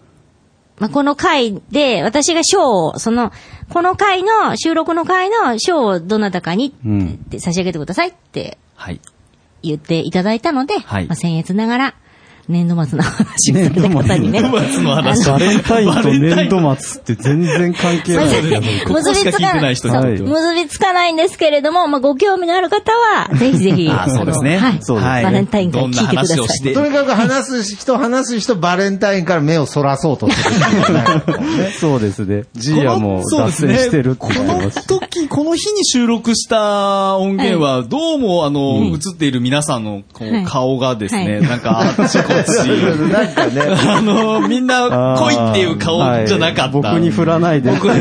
[0.78, 3.32] まあ、この回で、私が賞を、その、
[3.68, 9.00] この回の、収録の回の賞をどなたかに、うんって差し上げてくださいってはい。
[9.62, 11.94] 言っていただいたので、はいまあ、僭越ながら、
[12.50, 14.42] 年度末の話をされた方にね。
[14.42, 18.26] 年度末の話バレンタインと年度末って全然関係ない。
[18.26, 24.58] 結びここしか聞いてない人に結びつかないんですけれども、まあ、ご興味のある方は、ぜひぜひ、 あそうですね。
[24.58, 25.24] はい。
[25.24, 30.28] バレンタイン会どんな聞いてください話をしてとにかく話す人、話す人、バレンタインから目をそらそうと。
[31.78, 32.44] そうですね。
[32.54, 34.70] ジーヤも脱線してるってこの。
[34.70, 40.02] 時、この日に収録した音源は、どうも、あの、映っている皆さんの
[40.46, 46.62] 顔がですね、はいなんかあっちこっち、なんかね、あの、みんな来いっていう顔じゃなかった。
[46.62, 47.70] はい僕に振らないで。
[47.70, 48.00] 僕に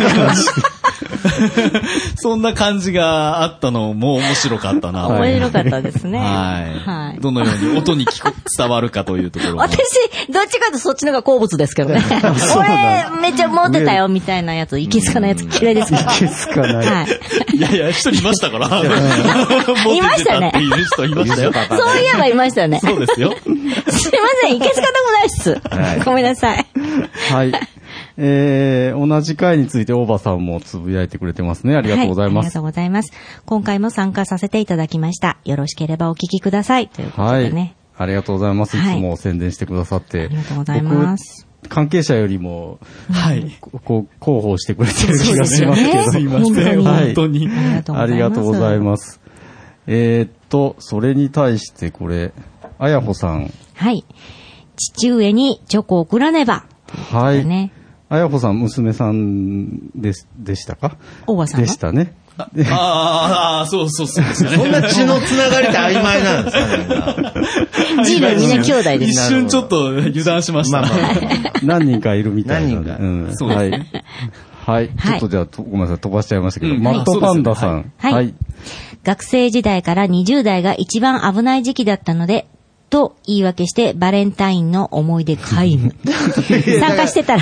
[2.15, 5.07] そんな感じがあったのも面白かったな。
[5.07, 6.19] はい面白かったですね。
[6.19, 6.79] はい。
[6.79, 7.19] はい。
[7.19, 9.63] どのように音に聞こ伝わるかというところが。
[9.63, 9.77] 私、
[10.29, 12.03] どっちかとそっちの方が好物ですけどね。
[12.57, 16.15] 俺、めっちゃ持ってたよ、みたいなやつ、いけすかないやつ嫌いですから。
[16.15, 17.05] いけすかないは
[17.53, 17.57] い。
[17.57, 18.67] いやいや、一人いましたから。
[18.67, 21.53] いましたねいう人いましたよ。
[21.53, 22.79] そういえばいましたね。
[22.83, 23.33] そうですよ。
[23.43, 26.05] すいません、いけすかたくないっす。
[26.05, 26.65] ごめんなさい。
[27.31, 27.51] はい。
[28.21, 31.77] えー、同じ回について大場さんもつぶやいてくれてますね。
[31.77, 32.35] ありがとうございます。
[32.35, 33.13] はありがとうございます。
[33.45, 35.37] 今回も参加させていただきました。
[35.45, 36.89] よろしければお聞きください。
[36.89, 37.43] ということはい。
[37.43, 37.75] でね。
[37.97, 38.75] ありがとうございます。
[38.75, 40.23] いはいつも宣伝してくださって。
[40.23, 41.69] ありがとうございます僕。
[41.69, 43.57] 関係者よりも、はい。
[43.61, 46.11] こう、広報してくれてる気がしますけど。
[46.11, 46.83] すいません。
[46.83, 47.49] 本当に。
[47.49, 49.21] ありがとうございます。
[49.87, 52.33] えっと、それに対してこれ、
[52.79, 53.51] あやほさん。
[53.75, 54.03] はい。
[54.77, 56.65] 父上にチョコを送らねば。
[57.11, 57.45] はい。
[58.09, 58.17] ね。
[58.17, 60.97] あやほさん、娘さんででしたか？
[61.27, 62.15] 大和さんでしたね。
[62.71, 64.49] ああ、そうそうそうですね。
[64.51, 69.11] そんな血のつながりって曖昧なんですかジーみんな兄弟です。
[69.11, 70.81] 一瞬ちょっと油断しました。
[70.81, 72.75] まあまあ、 何人かいるみたいな。
[72.75, 72.97] 何人か。
[72.99, 73.71] うん、そうはい。
[74.65, 74.89] はい。
[74.89, 77.91] ちょっとじゃあ、ごめんなさい、飛ばしちゃいましたけど、マットパンダさん。
[77.97, 78.33] はい。
[79.03, 82.47] 学生時代から20代が一番危ない時期だったので、
[82.89, 85.95] と言い訳してバレンタインの思い出皆無。
[86.79, 87.41] 参加してたら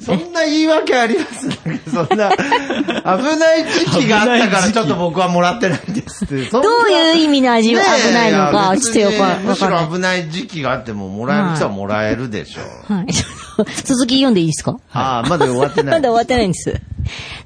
[0.00, 1.48] そんな言い訳あります？
[1.90, 6.44] そんな、危ない時期があったからちょっと僕はもらってないんですって。
[6.50, 9.44] どういう意味の味は危ないのか、ちょっとよくわかんない。
[9.46, 12.92] むしろ危ない時期があってももらえる人はもらえるでしょう。
[12.92, 13.06] はい。
[13.84, 14.78] 続き読んでいいですか？
[14.92, 15.94] ああ、まだ終わってない。
[15.94, 16.80] まだ終わってないんです。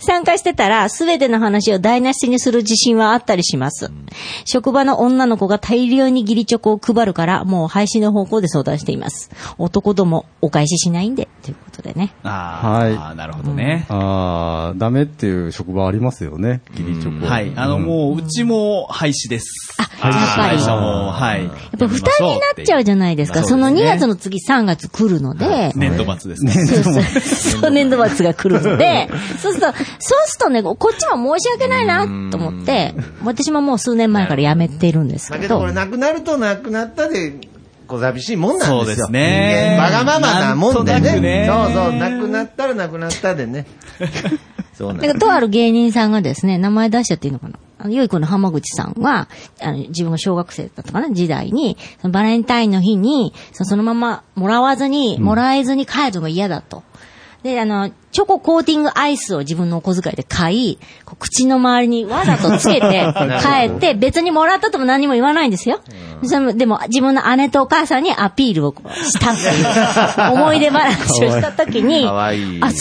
[0.00, 3.86] 参加してたら、すべての話を台無しにする自信はあったりします。
[3.86, 4.06] うん、
[4.44, 9.30] 職場の女の子が大量に義理チョコを配るから、もう廃止の方向で相談しています。
[9.58, 12.14] 男ども、お返ししないんで、ということでね。
[12.22, 13.86] ああ、はい、なるほどね。
[13.90, 17.26] うん、ああ、ダメっていう職場ありますよね、義理チョコ。
[17.26, 17.52] はい。
[17.56, 19.74] あの、もう、うちも廃止です。
[19.78, 20.58] あ、やっぱり。
[20.62, 21.44] はい。
[21.44, 23.42] やっぱ負担になっちゃうじゃないですか。
[23.44, 25.72] その2月の次3月来るので。
[25.74, 26.52] 年度末ですね。
[26.52, 27.02] そうそう。
[27.02, 29.08] そう、年度末が来るので、
[29.40, 35.38] そうすると、そうするとね、こっちも申し訳ないなと思って、私ももう数年前からやめてるんですけど。
[35.38, 37.51] だけどこれなくなるとなくなったで、
[37.92, 38.78] 小寂しいもんなんですよ。
[38.78, 39.76] そうですね。
[39.78, 41.20] わがままなもんでね。
[41.20, 43.66] ねそうそう、なくなったらなくなったでね。
[44.74, 47.58] そうなんとある芸人さんがですね、名前出しちゃっていいのかな？
[47.78, 49.28] あの、よい子の浜口さんは、
[49.60, 51.10] あの、自分が小学生だったかな？
[51.12, 56.82] 時代に、そのバレンタインの日に、そのままもらわずに、もらえずに帰るのが嫌だと。
[57.42, 60.78] で、あの、チョココーティングアイスを自分のお小遣いで買い、
[61.18, 62.80] 口の周りにわざとつけて、
[63.42, 65.80] 帰って、別にもらったとも何も言わないんですよ。
[66.54, 72.72] でも、自分の姉とお母さんにアピールをしたっていう、 思い出話をしたときに、あ、そんなにもらい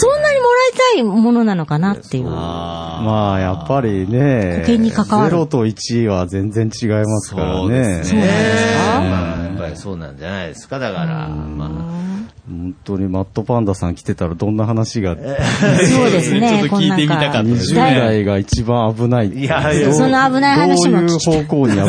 [0.94, 2.24] たいものなのかなっていう。
[2.26, 5.36] まあ、やっぱりね、保険に関わる。
[5.36, 7.58] 0と1は全然違いますからね。
[7.58, 8.26] そうですね。
[8.26, 11.28] やっぱりそうなんじゃないですか、だから。
[11.28, 12.11] まあ
[12.48, 15.14] 本当にマットパンダさん来てたらどんな話が？
[15.14, 16.58] そうですね。
[16.60, 17.82] ちょっと聞いてみたかったですね。
[17.82, 19.28] 20代が一番危ない。
[19.28, 21.88] いやいや、その危ない話もどういう方向に危ない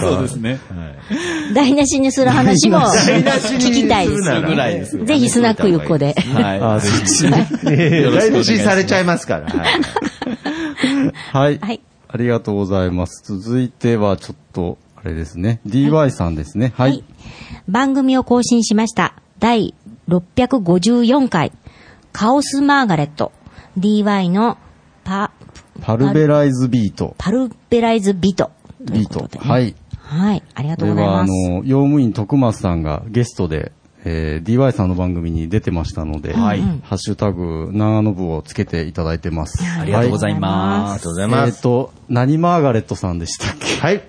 [0.00, 0.58] そうですね。
[1.52, 4.22] 台無しにする話も聞きたいです。
[4.22, 5.04] ぐらいです。
[5.04, 6.14] ぜひスナック横で。
[6.14, 6.60] はい。
[6.60, 7.28] あ、そっち。
[7.64, 9.46] 台無しされちゃいますから。
[11.32, 11.58] はい。
[11.60, 11.80] はい。
[12.08, 13.22] ありがとうございます。
[13.24, 15.60] 続いてはちょっと、あれですね。
[15.66, 16.72] DY さんですね。
[16.76, 17.02] はい。
[17.68, 19.14] 番組を更新しました。
[19.42, 19.74] 第
[20.08, 21.50] 654回、
[22.12, 23.32] カオスマーガレット、
[23.76, 24.56] DY の
[25.02, 25.32] パ、
[25.80, 27.16] パルベライズビート。
[27.18, 28.52] パルベライズビート。
[28.80, 29.28] ビート。
[29.40, 29.74] はい。
[29.98, 30.44] はい。
[30.54, 31.28] ありがとうございます。
[31.28, 33.72] これは、あの、用務員徳松さんがゲストで、
[34.04, 39.58] えー、DY さんの番組に出てましたので、はい、ハッシュタグ、長野部をつけていただいてます。
[39.76, 40.90] ありがとうございます。
[40.90, 41.56] ありがとうございます。
[41.56, 43.80] えっ、と、何マーガレットさんでしたっけ？
[43.80, 44.02] はい。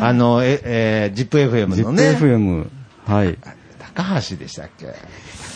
[0.00, 2.10] あの、え、えー、ZIPFM のね。
[2.10, 2.68] ZIPFM。
[3.08, 3.36] はい。
[3.98, 4.86] 高橋でしたっけ？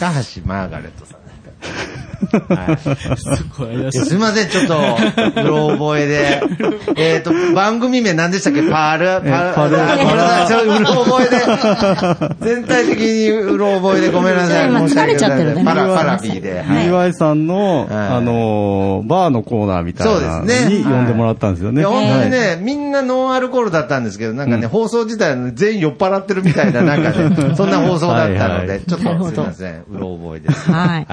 [0.01, 1.22] 高橋マーガレットさん。
[2.33, 3.77] はい、すごい
[4.19, 4.79] ません、ちょっと、
[5.43, 6.43] うろ覚えで。
[6.97, 8.63] えっと、番組名何でしたっけ？
[8.63, 12.53] パール、パール、パール、うろ覚えで。
[12.53, 14.69] 全体的にうろ覚えでごめんなさい。
[14.69, 15.65] 今疲れちゃってるね。
[15.65, 16.65] パラ、 Paravi で。
[16.87, 21.83] 岩井さんの、あの、バーのコーナーみたいなのに呼んでもらったんですよね。
[21.85, 30.71] 本当にね、みんなノンアルコールだったんですけど、なんかね、放送自体全員酔っ払ってるみたいな、なんかね、 そんな放送だったので、ちょっとすいません、うろ覚えです。
[30.71, 31.07] はい。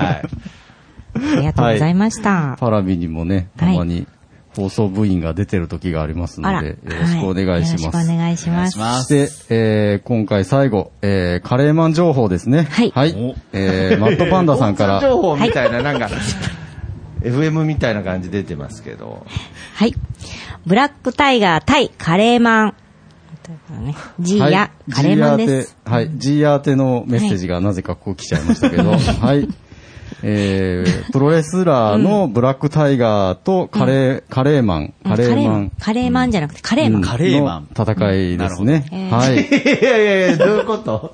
[1.14, 1.34] はい。
[1.34, 2.30] ありがとうございました。
[2.32, 4.08] はい、パラビにもね、たまに
[4.56, 7.84] 放送部員が出てる時がありますので、よろしくお願いします。
[7.84, 9.04] よろしくお願いします。
[9.04, 12.64] そして、えー、今回最後、えー、カレーマン情報ですね。
[12.64, 12.92] はい。
[12.94, 13.36] はい。
[13.54, 15.02] えー、マットパンダさんから。
[15.02, 16.10] 情報みたいな、なんか、
[17.22, 19.26] FM みたいな感じ出てますけど。
[19.76, 19.94] はい。
[20.66, 22.76] ブラックタイガー対カレーマン。
[23.84, 25.76] ね、G や、カレーマンです。
[25.86, 29.48] はい、G アーテのメッセージがなぜかこう来ちゃいましたけど、はい。
[30.24, 35.72] えー、プロレスラーのブラックタイガーとカレー、カレーマン、カレーマン。
[35.80, 37.02] カレーマンじゃなくてカレーマン。
[37.02, 37.68] カレーマン。
[37.72, 38.86] 戦いですね。
[39.12, 39.36] はい。
[39.36, 41.14] いやいやいや、どういうこと？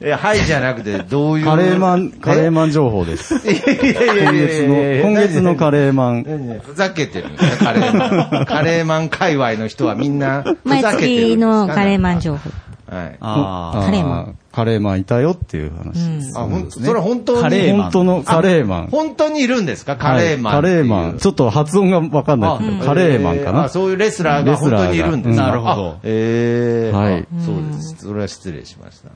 [0.00, 1.44] え、はいじゃなくて、どういう？
[1.46, 3.36] カレーマン、カレーマン情報です。
[3.36, 6.60] いやいやいや今月の、今月のカレーマン。
[6.62, 8.44] ふざけてるんですね、カレーマン。
[8.44, 12.50] カレーマン界隈の人はみんな、ふざけてる毎月のカレーマン情報。
[12.86, 13.16] はい。
[13.20, 14.38] あカレーマン。
[14.52, 16.38] カレーマンいたよっていう話です。
[16.38, 17.72] あ、ほん、それ本当に？
[17.72, 18.86] 本当のカレーマン。
[18.88, 19.96] 本当にいるんですか？
[19.96, 20.52] カレーマン。
[20.52, 21.18] カレーマン。
[21.18, 23.68] ちょっと発音がわかんないけど、カレーマンかな？
[23.68, 25.98] そういうレスラーが本当にいるんですなるほど。
[26.04, 26.96] ええ。
[26.96, 27.26] はい。
[27.44, 27.96] そうです。
[27.98, 29.10] それは失礼しました。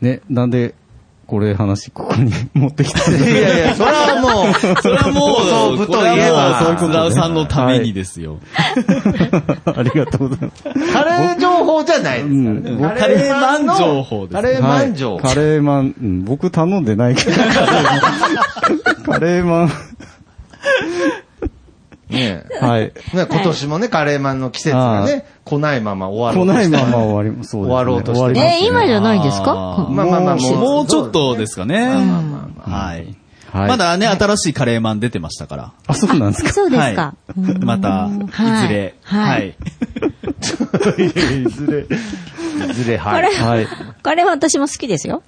[0.00, 0.74] ね、なんで、
[1.30, 5.36] これ話、ここに持ってきたいやいや、それはもう、それはも
[5.76, 7.10] う、そう、といえば、そういうこと。
[7.12, 8.40] さんのためにですよ。
[9.64, 10.92] ありがとうございます。
[10.92, 14.34] カレー情報じゃないですカレーマン情報です。
[14.34, 15.28] カレーマン情報。
[15.28, 17.36] カレーマン、僕頼んでないけど。
[19.06, 19.70] カレーマン。
[22.10, 22.92] ねはい。
[23.12, 28.40] 今年もね、カレーマンの季節がね、来ないまま終わろうと来ないまま終わり、そう終わろうとして。
[28.40, 29.86] え、今じゃないですか？
[29.90, 31.88] まあまあまあ、もうちょっとですかね。
[32.66, 33.16] はい。
[33.52, 35.72] まだね、新しいカレーマン出てましたから。
[35.88, 36.52] あ、そうなんですか？
[36.52, 37.14] そうですか。
[37.60, 38.94] また、いずれ。
[39.02, 39.56] はい。
[40.98, 41.86] いずれ。
[42.70, 43.34] いずれ、はい。
[43.34, 43.66] はい。
[44.02, 45.22] カレーは私も好きですよ。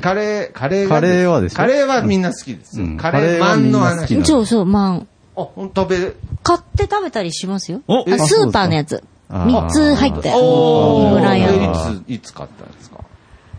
[0.00, 4.20] カレー、カレーカレーはですカレーはみんな好きですカレーマンの話。
[4.24, 5.06] そうそう、マン。
[5.38, 7.80] あ、食べ買って食べたりしますよ。
[7.86, 9.02] スーパーのやつ。
[9.28, 10.32] 三つ入って。
[10.34, 12.02] おー。
[12.02, 12.98] いつ、いつ買ったんですか？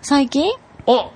[0.02, 0.52] 最近？
[0.88, 1.10] あ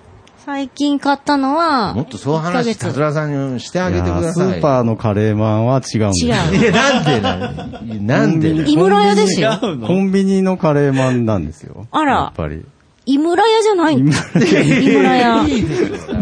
[0.46, 4.54] 最近買ったのは、もっとそういう話、たずらさんにしてあげてください。
[4.56, 6.32] スーパーのカレーマンは違うんです違う。
[6.32, 9.58] いや、なんでなんなんで井村屋ですよ。
[9.62, 11.88] コンビニのカレーマンなんですよ。
[11.92, 12.14] あら。
[12.14, 12.66] やっぱり。
[13.06, 15.44] 井村屋じゃない井村屋。
[15.46, 16.18] いいですよ。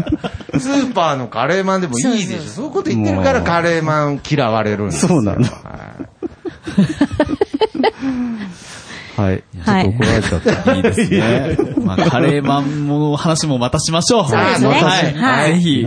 [0.58, 2.42] スーパーのカレーマンでもいいでしょ。
[2.42, 5.08] そういうこと言ってるからカレーマン嫌われるんですよ。
[5.08, 5.44] そうなの。
[9.16, 9.42] はい。
[9.54, 10.74] ちょっと怒られちゃった。
[10.74, 11.56] いいですね。
[11.84, 14.28] まあ、カレーマンの話もまたしましょう。
[14.28, 14.68] そうですね。
[14.68, 15.54] はい。
[15.54, 15.86] ぜひ。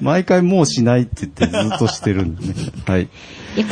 [0.00, 2.54] 毎回もうしないって言ってずっとしてるんでね。
[2.86, 3.06] はい。
[3.06, 3.10] こ
[3.56, 3.66] ういう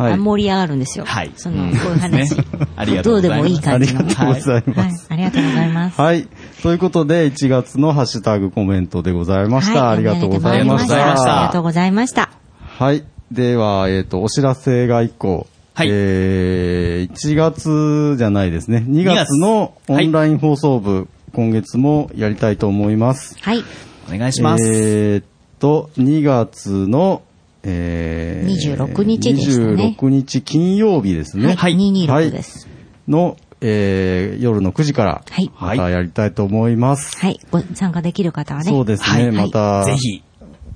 [0.00, 1.04] のが盛り上がるんですよ。
[1.06, 1.32] はい。
[1.36, 2.36] その、こういう話。
[2.76, 3.40] ありがとうございます。
[3.40, 4.00] どうでもいい感じの。
[4.00, 5.06] ありがとうございます。
[5.08, 6.00] ありがとうございます。
[6.00, 6.28] はい。
[6.62, 9.90] ということで、1月のハッシュタグコメントでございました。
[9.90, 10.94] ありがとうございました。
[10.94, 12.30] ありがとうございました。
[12.58, 13.04] はい。
[13.32, 15.46] では、えっと、お知らせが1個。
[15.74, 15.88] はい。
[15.90, 18.84] えー、1月じゃないですね。
[18.86, 23.36] 2月のオンライン放送部、今月もやりたいと思います。
[23.40, 23.64] はい。
[24.12, 24.66] お願いします。
[24.66, 25.24] えー、っ
[25.58, 27.22] と、2月の
[27.62, 29.96] えー、26日でしたね。
[29.98, 31.54] 26日金曜日ですね。
[31.54, 32.68] はい、226です。
[33.06, 35.50] の、えー、夜の9時から、はい。
[35.60, 37.18] またやりたいと思います。
[37.18, 37.38] はい。
[37.50, 38.70] ご参加できる方はね。
[38.70, 39.24] そうですね。
[39.24, 40.22] はい、また、ぜひ。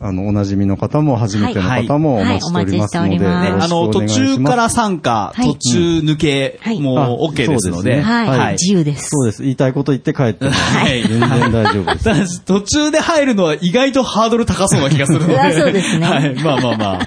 [0.01, 9.09] あの、おなじみの方も初めての方もお待ちしておりますので、はいはい、あの、途中から参加、途中抜け、もう OK ですので、はい、自由です。
[9.09, 9.43] そうです。
[9.43, 11.09] 言いたいこと言って帰ってはい。
[11.09, 12.43] 全然大丈夫です。
[12.45, 15.53] 途中で入るのは意外とハードル高そうな気がするので。
[15.55, 16.05] そうですね。
[16.07, 16.35] はい。
[16.35, 16.99] まあまあまあ。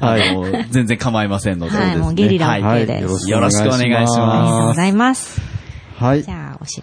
[0.00, 0.34] はい。
[0.34, 1.76] もう全然構いませんので。
[1.76, 3.30] はい、もうゲリラ OK です。
[3.30, 4.18] よろしくお願いします。
[4.18, 5.40] ありがとうございます。
[5.98, 6.22] はい。
[6.22, 6.82] じゃあ、おし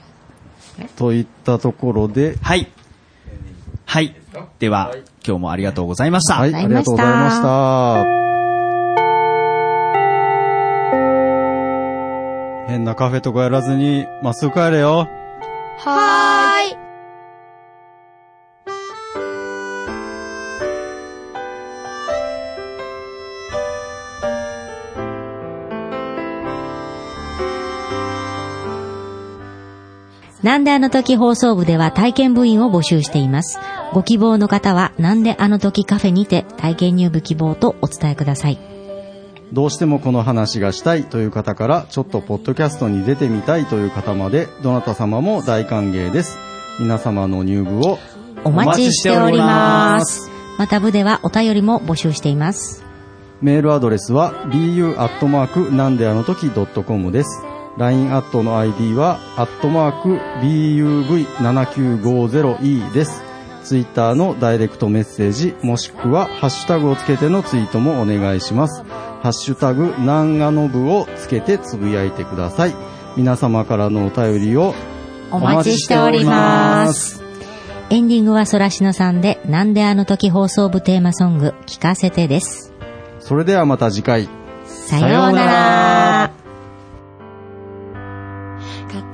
[0.95, 2.37] といったところで。
[2.41, 2.67] はい。
[3.85, 4.15] はい。
[4.59, 4.91] では、
[5.25, 6.39] 今日もありがとうございました。
[6.39, 8.05] はい、ありがとうございました。
[12.67, 15.07] 変なカフェとかやらずに、まっすぐ帰れよ。
[15.79, 16.86] はーい。
[30.43, 33.59] なんであの時放送部では体験部員を募集しています。
[33.93, 38.59] ご希望の方は、なんであの時カフェにて体験入部希望とお伝えください。
[39.51, 46.37] どうしてもこの話がしたいという方から、ちょっとポッドキャストに出てみたいという方まで、どなた様も大歓迎です。
[46.79, 47.97] 皆様の入部を
[48.43, 50.29] お待ちしております。
[50.59, 52.83] また部ではお便りも募集しています。
[53.41, 57.46] メールアドレスは bu なんであの時 .com です。
[57.77, 63.21] LINE アットの ID は、アットマーク BUV7950E です。
[63.63, 68.83] ツイッターのダイレクトメッセージ、もしくはハッシュタグをつけてのツイートもお願いします。
[69.21, 72.75] ハッシュタグ、南アノブをつけてつぶやいてください。
[73.15, 74.73] 皆様からのお便りを
[75.31, 77.23] お待ちしております。
[77.89, 82.73] エンディングはソラシノさんで、なんであの時放送部テーマソング、聞かせてです。
[83.19, 84.29] それではまた次回。
[84.65, 85.86] さようなら。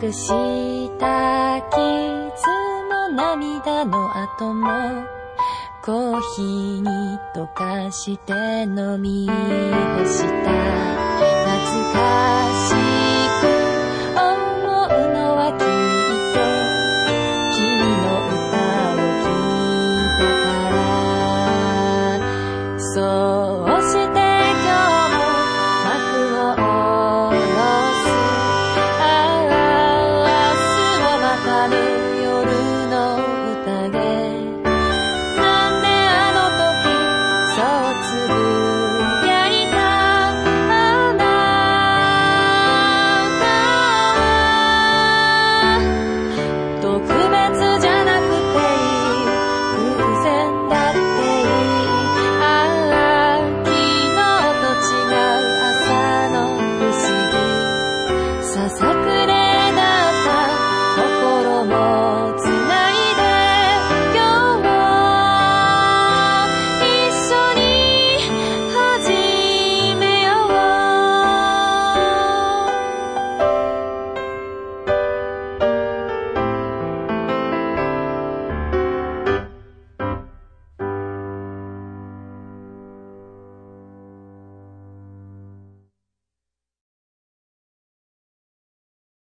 [0.04, 0.28] くし
[1.00, 1.80] た傷
[3.16, 4.68] 涙の後も
[5.82, 6.90] コーヒーに
[7.34, 8.34] 溶かして
[8.64, 10.52] 飲み干した。
[11.46, 12.43] 懐かし